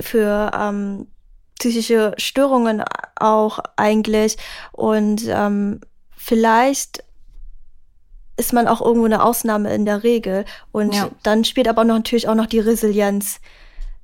[0.00, 1.06] für ähm,
[1.58, 2.82] psychische Störungen
[3.16, 4.36] auch eigentlich.
[4.72, 5.80] Und ähm,
[6.16, 7.04] vielleicht
[8.36, 10.44] ist man auch irgendwo eine Ausnahme in der Regel.
[10.70, 11.10] Und ja.
[11.22, 13.40] dann spielt aber noch, natürlich auch noch die Resilienz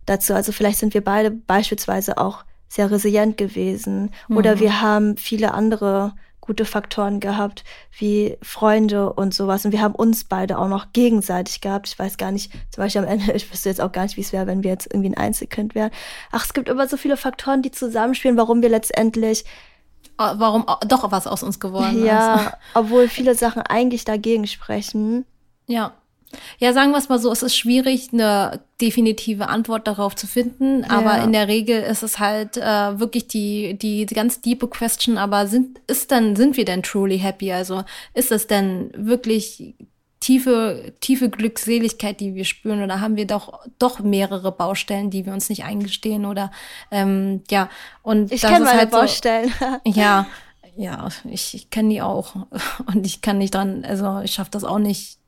[0.06, 0.34] dazu.
[0.34, 4.10] Also vielleicht sind wir beide beispielsweise auch sehr resilient gewesen.
[4.28, 4.36] Mhm.
[4.36, 6.14] Oder wir haben viele andere
[6.44, 7.64] gute Faktoren gehabt,
[7.98, 9.64] wie Freunde und sowas.
[9.64, 11.88] Und wir haben uns beide auch noch gegenseitig gehabt.
[11.88, 14.20] Ich weiß gar nicht, zum Beispiel am Ende, ich wüsste jetzt auch gar nicht, wie
[14.20, 15.90] es wäre, wenn wir jetzt irgendwie ein Einzelkind wären.
[16.32, 19.44] Ach, es gibt immer so viele Faktoren, die zusammenspielen, warum wir letztendlich
[20.16, 22.44] warum doch was aus uns geworden ja, ist.
[22.44, 25.24] Ja, obwohl viele Sachen eigentlich dagegen sprechen.
[25.66, 25.92] Ja.
[26.58, 30.82] Ja, sagen wir es mal so, es ist schwierig, eine definitive Antwort darauf zu finden,
[30.82, 30.90] ja.
[30.90, 35.46] aber in der Regel ist es halt äh, wirklich die, die, ganz diepe Question, aber
[35.46, 37.52] sind, ist dann, sind wir denn truly happy?
[37.52, 39.74] Also ist es denn wirklich
[40.20, 45.32] tiefe, tiefe Glückseligkeit, die wir spüren, oder haben wir doch, doch mehrere Baustellen, die wir
[45.32, 46.50] uns nicht eingestehen oder
[46.90, 47.68] ähm, ja,
[48.02, 49.52] und ich kenne meine halt Baustellen.
[49.58, 49.66] So,
[50.00, 50.26] ja,
[50.76, 52.34] ja, ich, ich kenne die auch.
[52.86, 55.18] Und ich kann nicht dran, also ich schaffe das auch nicht,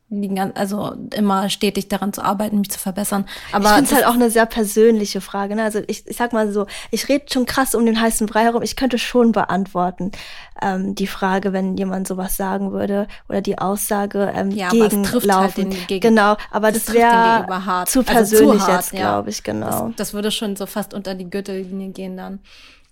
[0.54, 3.26] also immer stetig daran zu arbeiten, mich zu verbessern.
[3.50, 5.57] Aber ich finde es halt auch eine sehr persönliche Frage.
[5.57, 5.64] Ne?
[5.64, 8.62] Also ich, ich sag mal so, ich rede schon krass um den heißen Brei herum.
[8.62, 10.12] Ich könnte schon beantworten
[10.62, 15.32] ähm, die Frage, wenn jemand sowas sagen würde oder die Aussage ähm, ja, gegenlaufen.
[15.32, 19.30] Halt den, gegen, genau, aber das, das wäre zu persönlich also zu hart, jetzt, glaube
[19.30, 19.88] ich, genau.
[19.88, 22.38] Das, das, würde schon so fast unter die Gürtellinie gehen dann.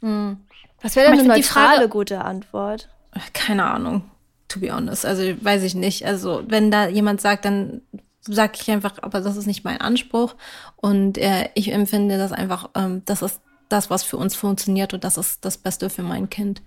[0.01, 0.39] Hm.
[0.83, 2.89] Was wäre denn eine neutrale Frage, gute Antwort?
[3.33, 4.03] Keine Ahnung
[4.49, 5.07] to be honest.
[5.07, 6.07] Also weiß ich nicht.
[6.07, 7.83] Also wenn da jemand sagt, dann
[8.21, 10.35] sage ich einfach, aber das ist nicht mein Anspruch.
[10.77, 15.05] Und äh, ich empfinde das einfach, ähm, das ist das, was für uns funktioniert und
[15.05, 16.63] das ist das Beste für mein Kind.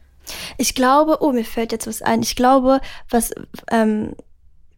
[0.57, 2.21] Ich glaube, oh, mir fällt jetzt was ein.
[2.21, 3.33] Ich glaube, was
[3.71, 4.13] ähm,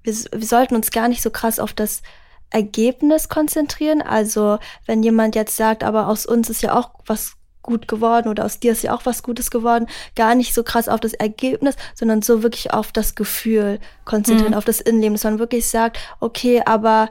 [0.03, 2.01] wir, wir sollten uns gar nicht so krass auf das
[2.49, 4.01] Ergebnis konzentrieren.
[4.01, 7.33] Also wenn jemand jetzt sagt, aber aus uns ist ja auch was
[7.69, 10.89] gut geworden oder aus dir ist ja auch was Gutes geworden, gar nicht so krass
[10.89, 14.57] auf das Ergebnis, sondern so wirklich auf das Gefühl konzentrieren, mhm.
[14.57, 17.09] auf das Innenleben, dass man wirklich sagt, okay, aber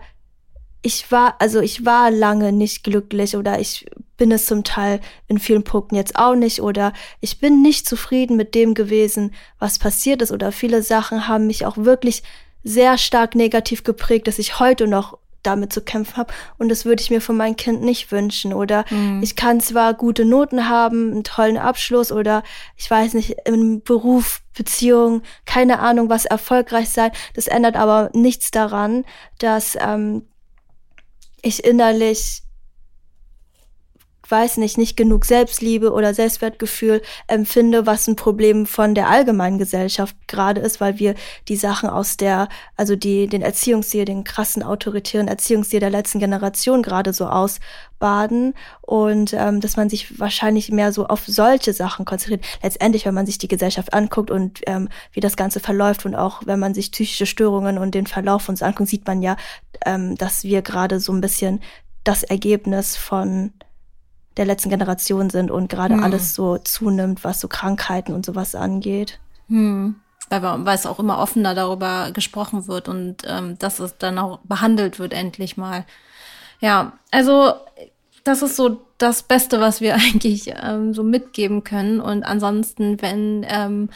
[0.83, 3.87] ich war, also ich war lange nicht glücklich oder ich
[4.17, 8.37] bin es zum Teil in vielen Punkten jetzt auch nicht oder ich bin nicht zufrieden
[8.37, 12.23] mit dem gewesen, was passiert ist oder viele Sachen haben mich auch wirklich
[12.65, 16.33] sehr stark negativ geprägt, dass ich heute noch damit zu kämpfen habe.
[16.59, 18.53] Und das würde ich mir von meinem Kind nicht wünschen.
[18.53, 19.23] Oder mhm.
[19.23, 22.43] ich kann zwar gute Noten haben, einen tollen Abschluss oder
[22.77, 27.13] ich weiß nicht, im Beruf, Beziehung, keine Ahnung, was erfolgreich sein.
[27.35, 29.05] Das ändert aber nichts daran,
[29.39, 30.27] dass ähm,
[31.43, 32.43] ich innerlich
[34.31, 40.17] weiß nicht, nicht genug Selbstliebe oder Selbstwertgefühl empfinde, was ein Problem von der allgemeinen Gesellschaft
[40.27, 41.15] gerade ist, weil wir
[41.49, 46.83] die Sachen aus der, also die, den Erziehungsstil, den krassen autoritären Erziehungsstil der letzten Generation
[46.83, 52.45] gerade so ausbaden und ähm, dass man sich wahrscheinlich mehr so auf solche Sachen konzentriert.
[52.63, 56.43] Letztendlich, wenn man sich die Gesellschaft anguckt und ähm, wie das Ganze verläuft und auch
[56.45, 59.37] wenn man sich psychische Störungen und den Verlauf uns anguckt, sieht man ja,
[59.87, 61.61] ähm, dass wir gerade so ein bisschen
[62.05, 63.53] das Ergebnis von
[64.39, 66.03] der letzten Generation sind und gerade hm.
[66.03, 69.19] alles so zunimmt, was so Krankheiten und sowas angeht.
[69.49, 69.97] Hm.
[70.31, 74.39] Weil, weil es auch immer offener darüber gesprochen wird und ähm, dass es dann auch
[74.45, 75.85] behandelt wird, endlich mal.
[76.61, 77.55] Ja, also
[78.25, 82.01] das ist so das Beste, was wir eigentlich ähm, so mitgeben können.
[82.01, 83.91] Und ansonsten, wenn ähm,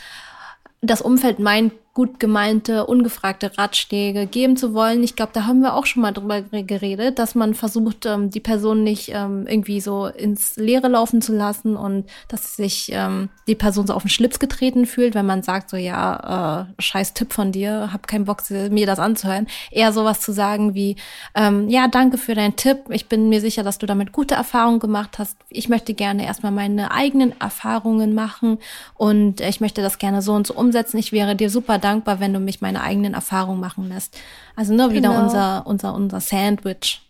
[0.81, 5.03] das Umfeld meint, gut gemeinte, ungefragte Ratschläge geben zu wollen.
[5.03, 8.41] Ich glaube, da haben wir auch schon mal drüber geredet, dass man versucht, ähm, die
[8.41, 13.55] Person nicht ähm, irgendwie so ins Leere laufen zu lassen und dass sich ähm, die
[13.55, 17.35] Person so auf den Schlips getreten fühlt, wenn man sagt so, ja, äh, scheiß Tipp
[17.35, 19.47] von dir, hab keinen Bock, mir das anzuhören.
[19.71, 20.97] Eher sowas zu sagen wie,
[21.35, 22.85] ähm, ja, danke für deinen Tipp.
[22.89, 25.37] Ich bin mir sicher, dass du damit gute Erfahrungen gemacht hast.
[25.51, 28.59] Ich möchte gerne erstmal meine eigenen Erfahrungen machen
[28.95, 30.97] und ich möchte das gerne so und so umsetzen.
[30.97, 34.17] Ich wäre dir super dankbar, wenn du mich meine eigenen Erfahrungen machen lässt.
[34.57, 35.23] Also nur wieder genau.
[35.23, 37.01] unser, unser, unser Sandwich.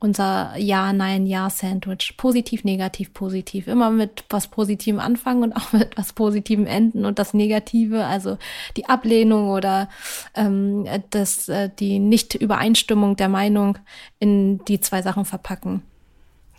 [0.00, 2.14] Unser Ja, Nein, Ja Sandwich.
[2.16, 3.66] Positiv, negativ, positiv.
[3.66, 8.38] Immer mit was Positivem anfangen und auch mit was Positivem enden und das Negative, also
[8.76, 9.88] die Ablehnung oder
[10.34, 13.78] ähm, das, äh, die Nicht-Übereinstimmung der Meinung
[14.20, 15.82] in die zwei Sachen verpacken.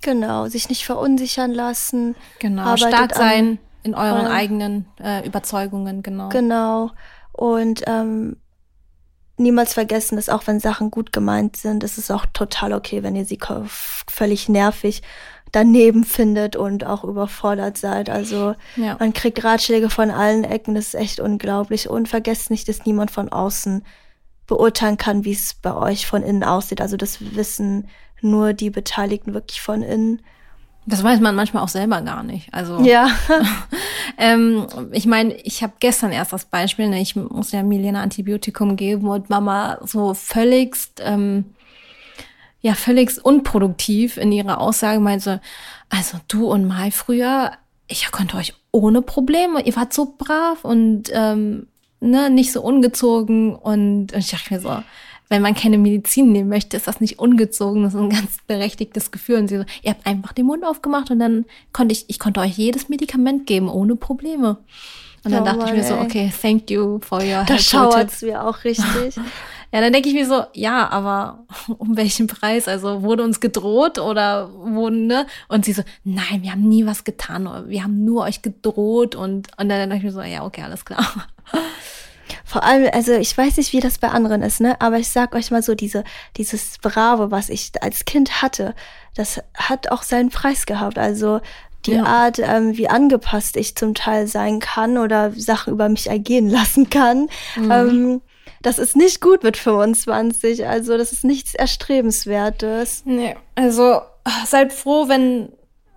[0.02, 2.16] Genau, sich nicht verunsichern lassen.
[2.40, 6.30] Genau, stark sein in euren eigenen äh, Überzeugungen, genau.
[6.30, 6.92] Genau.
[7.40, 8.36] Und ähm,
[9.38, 13.16] niemals vergessen, dass auch wenn Sachen gut gemeint sind, ist es auch total okay, wenn
[13.16, 15.02] ihr sie völlig nervig
[15.54, 18.10] daneben findet und auch überfordert seid.
[18.10, 18.98] Also ja.
[19.00, 21.90] man kriegt Ratschläge von allen Ecken, das ist echt unglaublich.
[21.90, 23.86] Und vergesst nicht, dass niemand von außen
[24.46, 26.82] beurteilen kann, wie es bei euch von innen aussieht.
[26.82, 27.88] Also das wissen
[28.20, 30.22] nur die Beteiligten wirklich von innen.
[30.90, 32.52] Das weiß man manchmal auch selber gar nicht.
[32.52, 33.10] Also ja.
[34.18, 38.76] ähm, ich meine, ich habe gestern erst das Beispiel, ne, ich muss ja Milena Antibiotikum
[38.76, 41.46] geben und Mama so völligst, ähm,
[42.62, 45.42] ja völligst unproduktiv in ihrer Aussage meinte,
[45.90, 47.52] also du und Mai früher,
[47.88, 51.68] ich konnte euch ohne Probleme, ihr wart so brav und ähm,
[52.00, 54.76] ne, nicht so ungezogen und, und ich dachte mir so,
[55.30, 59.11] wenn man keine Medizin nehmen möchte, ist das nicht ungezogen, das ist ein ganz berechtigtes
[59.11, 59.38] Gefühl.
[59.38, 62.39] Und sie so, ihr habt einfach den Mund aufgemacht und dann konnte ich, ich konnte
[62.39, 64.57] euch jedes Medikament geben, ohne Probleme.
[65.23, 67.47] Und dann oh dachte Mann, ich mir so, okay, thank you for your help.
[67.47, 69.15] Da schauert's mir auch richtig.
[69.71, 71.45] ja, dann denke ich mir so, ja, aber
[71.77, 72.67] um welchen Preis?
[72.67, 75.27] Also wurde uns gedroht oder wurden, ne?
[75.47, 79.49] Und sie so, nein, wir haben nie was getan, wir haben nur euch gedroht und,
[79.57, 81.05] und dann dachte ich mir so, ja, okay, alles klar.
[82.45, 84.80] Vor allem, also ich weiß nicht, wie das bei anderen ist, ne?
[84.80, 86.03] Aber ich sag euch mal so, diese,
[86.38, 88.75] dieses Brave, was ich als Kind hatte,
[89.15, 90.97] das hat auch seinen Preis gehabt.
[90.97, 91.41] Also
[91.86, 92.03] die ja.
[92.03, 96.89] Art, ähm, wie angepasst ich zum Teil sein kann oder Sachen über mich ergehen lassen
[96.89, 97.30] kann.
[97.55, 97.71] Mhm.
[97.71, 98.21] Ähm,
[98.61, 100.67] das ist nicht gut mit 25.
[100.67, 103.03] Also das ist nichts Erstrebenswertes.
[103.05, 104.01] Nee, also
[104.45, 105.53] seid froh, wenn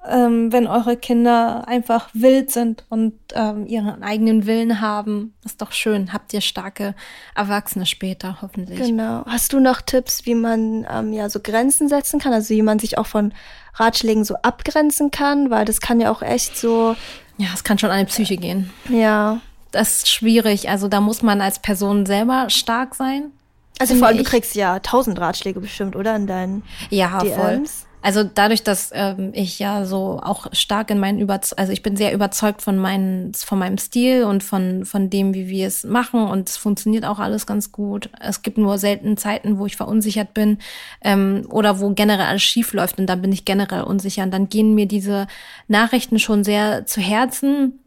[0.09, 5.35] ähm, wenn eure Kinder einfach wild sind und ähm, ihren eigenen Willen haben.
[5.45, 6.13] Ist doch schön.
[6.13, 6.95] Habt ihr starke
[7.35, 8.81] Erwachsene später, hoffentlich.
[8.81, 9.25] Genau.
[9.27, 12.33] Hast du noch Tipps, wie man ähm, ja so Grenzen setzen kann?
[12.33, 13.33] Also wie man sich auch von
[13.75, 15.51] Ratschlägen so abgrenzen kann?
[15.51, 16.97] Weil das kann ja auch echt so.
[17.39, 18.71] Ja, es kann schon an die Psyche gehen.
[18.89, 19.41] Ja.
[19.71, 20.69] Das ist schwierig.
[20.69, 23.31] Also da muss man als Person selber stark sein.
[23.79, 26.15] Also vor allem, du kriegst ja tausend Ratschläge bestimmt, oder?
[26.15, 27.35] In deinen ja, DMs.
[27.35, 27.63] voll.
[28.03, 31.97] Also dadurch, dass ähm, ich ja so auch stark in meinen Überzeugungen, also ich bin
[31.97, 36.21] sehr überzeugt von, meinen, von meinem Stil und von, von dem, wie wir es machen
[36.27, 38.11] und es funktioniert auch alles ganz gut.
[38.21, 40.59] Es gibt nur selten Zeiten, wo ich verunsichert bin
[41.03, 44.49] ähm, oder wo generell alles schief läuft und dann bin ich generell unsicher und dann
[44.49, 45.29] gehen mir diese
[45.69, 47.79] Nachrichten schon sehr zu Herzen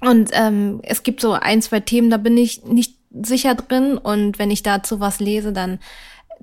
[0.00, 4.38] und ähm, es gibt so ein, zwei Themen, da bin ich nicht sicher drin und
[4.38, 5.80] wenn ich dazu was lese, dann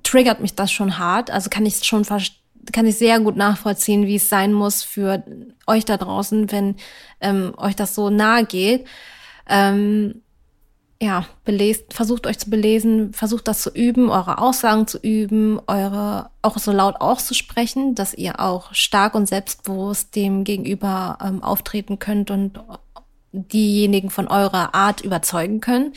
[0.03, 1.32] triggert mich das schon hart.
[1.32, 2.38] Also kann ich es schon verstehen
[2.72, 5.24] kann ich sehr gut nachvollziehen, wie es sein muss für
[5.65, 6.76] euch da draußen, wenn
[7.22, 8.86] ähm, euch das so nahe geht.
[9.47, 10.22] Ähm,
[11.01, 16.32] ja, belest, versucht euch zu belesen, versucht das zu üben, eure Aussagen zu üben, eure
[16.41, 22.32] auch so laut auszusprechen, dass ihr auch stark und selbstbewusst dem gegenüber ähm, auftreten könnt
[22.32, 22.59] und
[23.32, 25.95] diejenigen von eurer Art überzeugen könnt.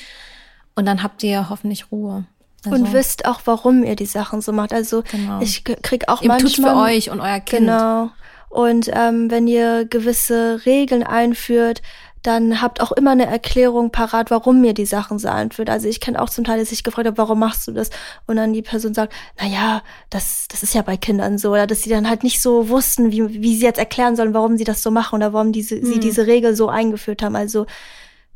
[0.74, 2.26] Und dann habt ihr hoffentlich Ruhe.
[2.64, 4.72] Also, und wisst auch, warum ihr die Sachen so macht.
[4.72, 5.40] Also genau.
[5.40, 6.50] ich krieg auch Eben manchmal...
[6.50, 7.66] Tut's für euch und euer Kind.
[7.66, 8.10] Genau.
[8.48, 11.82] Und ähm, wenn ihr gewisse Regeln einführt,
[12.22, 15.70] dann habt auch immer eine Erklärung parat, warum mir die Sachen so einführt.
[15.70, 17.88] Also ich kenne auch zum Teil, dass ich gefragt habe, warum machst du das?
[18.26, 21.52] Und dann die Person sagt, na ja, das, das ist ja bei Kindern so.
[21.52, 24.58] Oder dass sie dann halt nicht so wussten, wie, wie sie jetzt erklären sollen, warum
[24.58, 25.84] sie das so machen oder warum diese, mhm.
[25.86, 27.36] sie diese Regel so eingeführt haben.
[27.36, 27.64] Also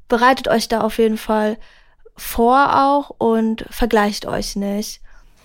[0.09, 1.59] bereitet euch da auf jeden Fall
[2.17, 5.01] vor auch und vergleicht euch nicht.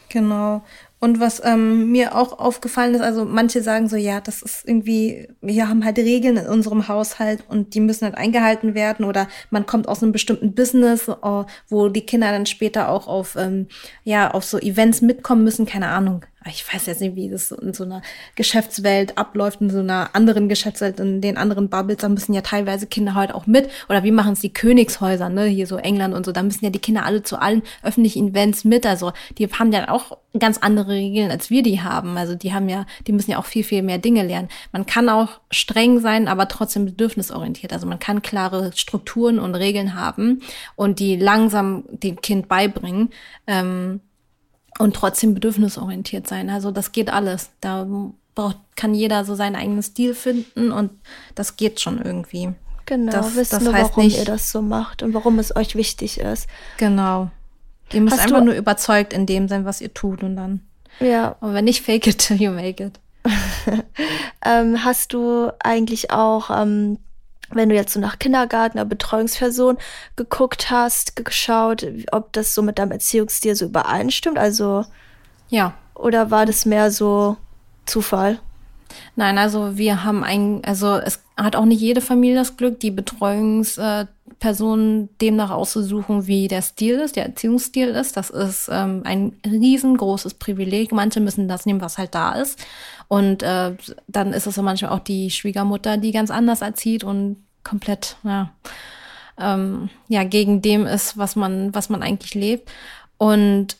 [0.09, 0.63] Genau.
[1.01, 5.30] Und was ähm, mir auch aufgefallen ist, also manche sagen so, ja, das ist irgendwie,
[5.39, 9.65] wir haben halt Regeln in unserem Haushalt und die müssen halt eingehalten werden oder man
[9.65, 13.67] kommt aus einem bestimmten Business, äh, wo die Kinder dann später auch auf, ähm,
[14.03, 17.74] ja, auf so Events mitkommen müssen, keine Ahnung ich weiß jetzt nicht, wie das in
[17.74, 18.02] so einer
[18.36, 22.88] Geschäftswelt abläuft, in so einer anderen Geschäftswelt, in den anderen Bubbles, da müssen ja teilweise
[22.88, 23.70] Kinder heute auch mit.
[23.90, 26.72] Oder wie machen es die Königshäuser, ne, hier so England und so, da müssen ja
[26.72, 28.86] die Kinder alle zu allen öffentlichen Events mit.
[28.86, 32.18] Also die haben ja auch ganz andere Regeln, als wir die haben.
[32.18, 34.48] Also die haben ja, die müssen ja auch viel, viel mehr Dinge lernen.
[34.72, 37.74] Man kann auch streng sein, aber trotzdem bedürfnisorientiert.
[37.74, 40.42] Also man kann klare Strukturen und Regeln haben
[40.78, 43.10] und die langsam dem Kind beibringen.
[43.46, 44.00] Ähm,
[44.80, 46.50] und trotzdem bedürfnisorientiert sein.
[46.50, 47.52] Also das geht alles.
[47.62, 47.88] Da
[48.34, 50.90] braucht, kann jeder so seinen eigenen Stil finden und
[51.36, 52.54] das geht schon irgendwie.
[52.86, 55.76] Genau, das, wissen das heißt warum nicht, ihr das so macht und warum es euch
[55.76, 56.48] wichtig ist.
[56.78, 57.30] Genau.
[57.92, 60.62] Ihr müsst hast einfach nur überzeugt in dem sein, was ihr tut und dann.
[61.00, 61.36] Ja.
[61.42, 63.00] Aber wenn nicht fake it, you make it.
[64.46, 66.98] ähm, hast du eigentlich auch ähm,
[67.52, 69.78] wenn du jetzt so nach Kindergarten oder Betreuungsperson
[70.16, 74.38] geguckt hast, geschaut, ob das so mit deinem Erziehungsstil so übereinstimmt?
[74.38, 74.86] Also
[75.50, 75.74] ja.
[75.95, 77.36] Oder war das mehr so
[77.86, 78.39] Zufall?
[79.16, 82.91] Nein, also wir haben ein, also es hat auch nicht jede Familie das Glück, die
[84.40, 88.18] Betreuungsperson demnach auszusuchen, wie der Stil ist, der Erziehungsstil ist.
[88.18, 90.92] Das ist ähm, ein riesengroßes Privileg.
[90.92, 92.60] Manche müssen das nehmen, was halt da ist.
[93.08, 93.76] Und äh,
[94.08, 98.52] dann ist es so manchmal auch die Schwiegermutter, die ganz anders erzieht und komplett, ja,
[99.38, 102.70] ähm, ja, gegen dem ist, was man, was man eigentlich lebt.
[103.18, 103.78] Und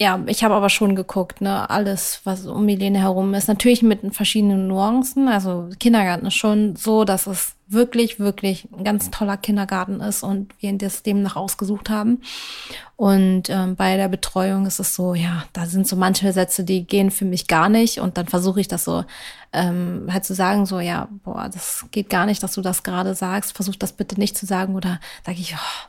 [0.00, 3.48] ja, ich habe aber schon geguckt, ne, alles, was um Milene herum ist.
[3.48, 5.28] Natürlich mit verschiedenen Nuancen.
[5.28, 10.54] Also Kindergarten ist schon so, dass es wirklich, wirklich ein ganz toller Kindergarten ist und
[10.60, 12.22] wir das demnach ausgesucht haben.
[12.96, 16.84] Und ähm, bei der Betreuung ist es so, ja, da sind so manche Sätze, die
[16.84, 18.00] gehen für mich gar nicht.
[18.00, 19.04] Und dann versuche ich das so
[19.52, 23.14] ähm, halt zu sagen, so, ja, boah, das geht gar nicht, dass du das gerade
[23.14, 23.54] sagst.
[23.54, 24.74] Versuch das bitte nicht zu sagen.
[24.74, 25.88] Oder sage ich, oh,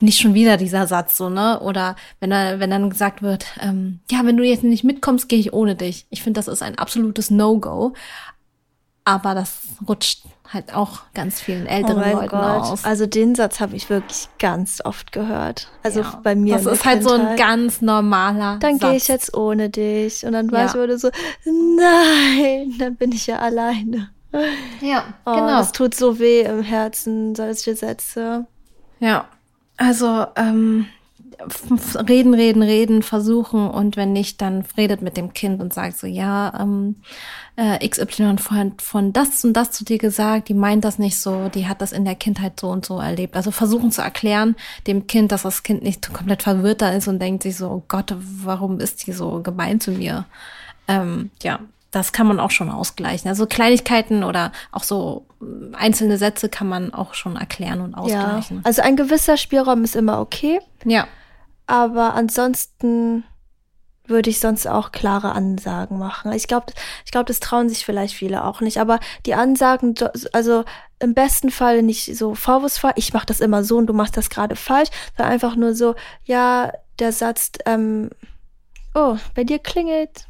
[0.00, 1.60] nicht schon wieder dieser Satz so, ne?
[1.60, 5.40] Oder wenn er, wenn dann gesagt wird, ähm, ja, wenn du jetzt nicht mitkommst, gehe
[5.40, 6.06] ich ohne dich.
[6.10, 7.94] Ich finde, das ist ein absolutes No-Go.
[9.08, 12.42] Aber das rutscht halt auch ganz vielen älteren oh Leuten Gott.
[12.42, 12.84] aus.
[12.84, 15.68] Also den Satz habe ich wirklich ganz oft gehört.
[15.82, 16.20] Also ja.
[16.22, 16.54] bei mir.
[16.56, 17.20] Das ist halt Kindheit.
[17.20, 18.58] so ein ganz normaler.
[18.60, 20.26] Dann gehe ich jetzt ohne dich.
[20.26, 20.66] Und dann war ja.
[20.66, 21.10] ich wieder so,
[21.44, 24.10] nein, dann bin ich ja alleine.
[24.82, 25.60] Ja, oh, genau.
[25.60, 28.46] Es tut so weh im Herzen, solche Sätze.
[29.00, 29.26] Ja,
[29.78, 30.86] also ähm,
[32.08, 36.06] reden, reden, reden, versuchen und wenn nicht, dann redet mit dem Kind und sagt so,
[36.06, 36.96] ja, ähm,
[37.56, 41.48] äh, XY von, von das und das zu dir gesagt, die meint das nicht so,
[41.48, 43.36] die hat das in der Kindheit so und so erlebt.
[43.36, 44.56] Also versuchen zu erklären
[44.86, 47.82] dem Kind, dass das Kind nicht komplett verwirrt da ist und denkt sich so, oh
[47.88, 50.24] Gott, warum ist die so gemein zu mir?
[50.86, 51.60] Ähm, ja,
[51.90, 53.28] das kann man auch schon ausgleichen.
[53.28, 55.26] Also Kleinigkeiten oder auch so
[55.72, 58.58] einzelne Sätze kann man auch schon erklären und ausgleichen.
[58.58, 60.60] Ja, also ein gewisser Spielraum ist immer okay.
[60.90, 61.06] Ja.
[61.66, 63.24] Aber ansonsten
[64.08, 66.32] würde ich sonst auch klare Ansagen machen.
[66.32, 66.72] Ich glaube,
[67.04, 68.80] ich glaube, das trauen sich vielleicht viele auch nicht.
[68.80, 69.94] Aber die Ansagen,
[70.32, 70.64] also
[70.98, 74.30] im besten Fall nicht so vorwurfsvoll, ich mache das immer so und du machst das
[74.30, 78.10] gerade falsch, sondern einfach nur so, ja, der Satz, ähm,
[78.94, 80.26] oh, bei dir klingelt,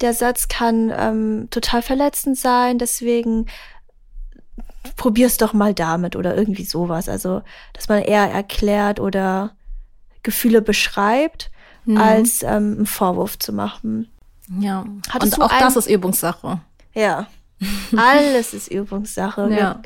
[0.00, 3.46] der Satz kann ähm, total verletzend sein, deswegen
[4.96, 7.08] probier's doch mal damit oder irgendwie sowas.
[7.08, 9.54] Also, dass man eher erklärt oder
[10.26, 11.50] Gefühle beschreibt,
[11.86, 11.96] mhm.
[11.96, 14.10] als ähm, einen Vorwurf zu machen.
[14.60, 16.60] Ja, Hattest und auch das ist Übungssache.
[16.94, 17.28] Ja,
[17.96, 19.48] alles ist Übungssache.
[19.50, 19.80] Ja.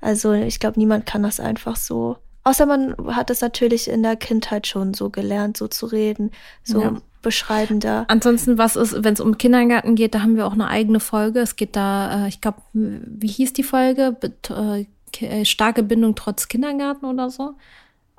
[0.00, 2.16] Also ich glaube, niemand kann das einfach so.
[2.44, 6.30] Außer man hat es natürlich in der Kindheit schon so gelernt, so zu reden.
[6.62, 8.04] So ja beschreibender.
[8.08, 11.40] Ansonsten, was ist, wenn es um Kindergarten geht, da haben wir auch eine eigene Folge.
[11.40, 14.16] Es geht da, äh, ich glaube, wie hieß die Folge?
[14.48, 14.86] Äh,
[15.20, 17.54] äh, starke Bindung trotz Kindergarten oder so.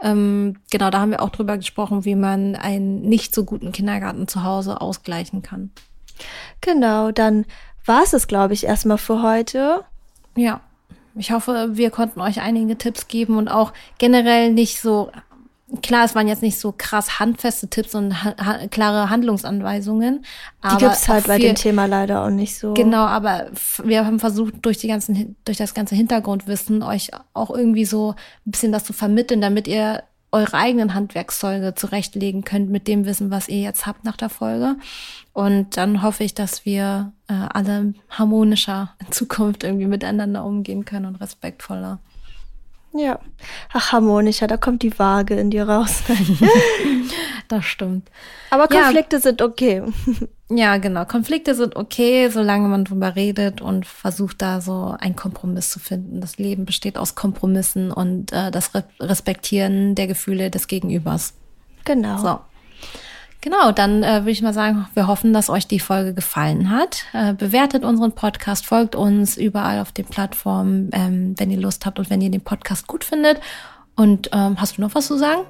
[0.02, 4.28] Ähm, genau, da haben wir auch drüber gesprochen, wie man einen nicht so guten Kindergarten
[4.28, 5.72] zu Hause ausgleichen kann.
[6.60, 7.46] Genau, dann
[7.86, 9.84] war es es, glaube ich, erstmal für heute.
[10.36, 10.62] Ja.
[11.16, 15.12] Ich hoffe, wir konnten euch einige Tipps geben und auch generell nicht so
[15.82, 20.26] klar, es waren jetzt nicht so krass handfeste Tipps und ha ha klare Handlungsanweisungen.
[20.62, 22.74] Aber die gibt's halt bei dem Thema leider auch nicht so.
[22.74, 23.48] Genau, aber
[23.84, 28.16] wir haben versucht, durch die ganzen, durch das ganze Hintergrundwissen euch auch irgendwie so
[28.46, 33.32] ein bisschen das zu vermitteln, damit ihr eure eigenen Handwerkszeuge zurechtlegen könnt mit dem Wissen,
[33.32, 34.78] was ihr jetzt habt nach der Folge.
[35.34, 41.06] Und dann hoffe ich, dass wir äh, alle harmonischer in Zukunft irgendwie miteinander umgehen können
[41.06, 42.00] und respektvoller.
[42.94, 43.20] Ja.
[43.72, 46.04] Ach, harmonischer, da kommt die Waage in dir raus.
[47.48, 48.10] das stimmt.
[48.50, 49.22] Aber Konflikte ja.
[49.22, 49.84] sind okay.
[50.50, 51.06] ja, genau.
[51.06, 56.20] Konflikte sind okay, solange man drüber redet und versucht da so einen Kompromiss zu finden.
[56.20, 61.34] Das Leben besteht aus Kompromissen und äh, das Respektieren der Gefühle des Gegenübers.
[61.86, 62.18] Genau.
[62.18, 62.40] So.
[63.42, 67.06] Genau, dann äh, würde ich mal sagen, wir hoffen, dass euch die Folge gefallen hat.
[67.12, 71.98] Äh, bewertet unseren Podcast, folgt uns überall auf den Plattformen, ähm, wenn ihr Lust habt
[71.98, 73.40] und wenn ihr den Podcast gut findet.
[73.96, 75.42] Und ähm, hast du noch was zu sagen?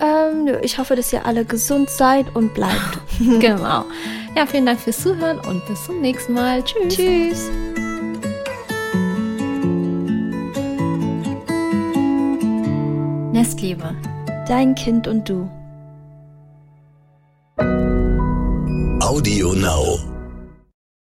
[0.00, 2.98] Ähm, ich hoffe, dass ihr alle gesund seid und bleibt.
[3.18, 3.84] genau.
[4.36, 6.62] Ja, vielen Dank fürs Zuhören und bis zum nächsten Mal.
[6.62, 6.94] Tschüss.
[6.94, 7.50] Tschüss.
[13.32, 13.94] Nestliebe.
[14.46, 15.50] Dein Kind und du.
[17.58, 20.11] Audio Now.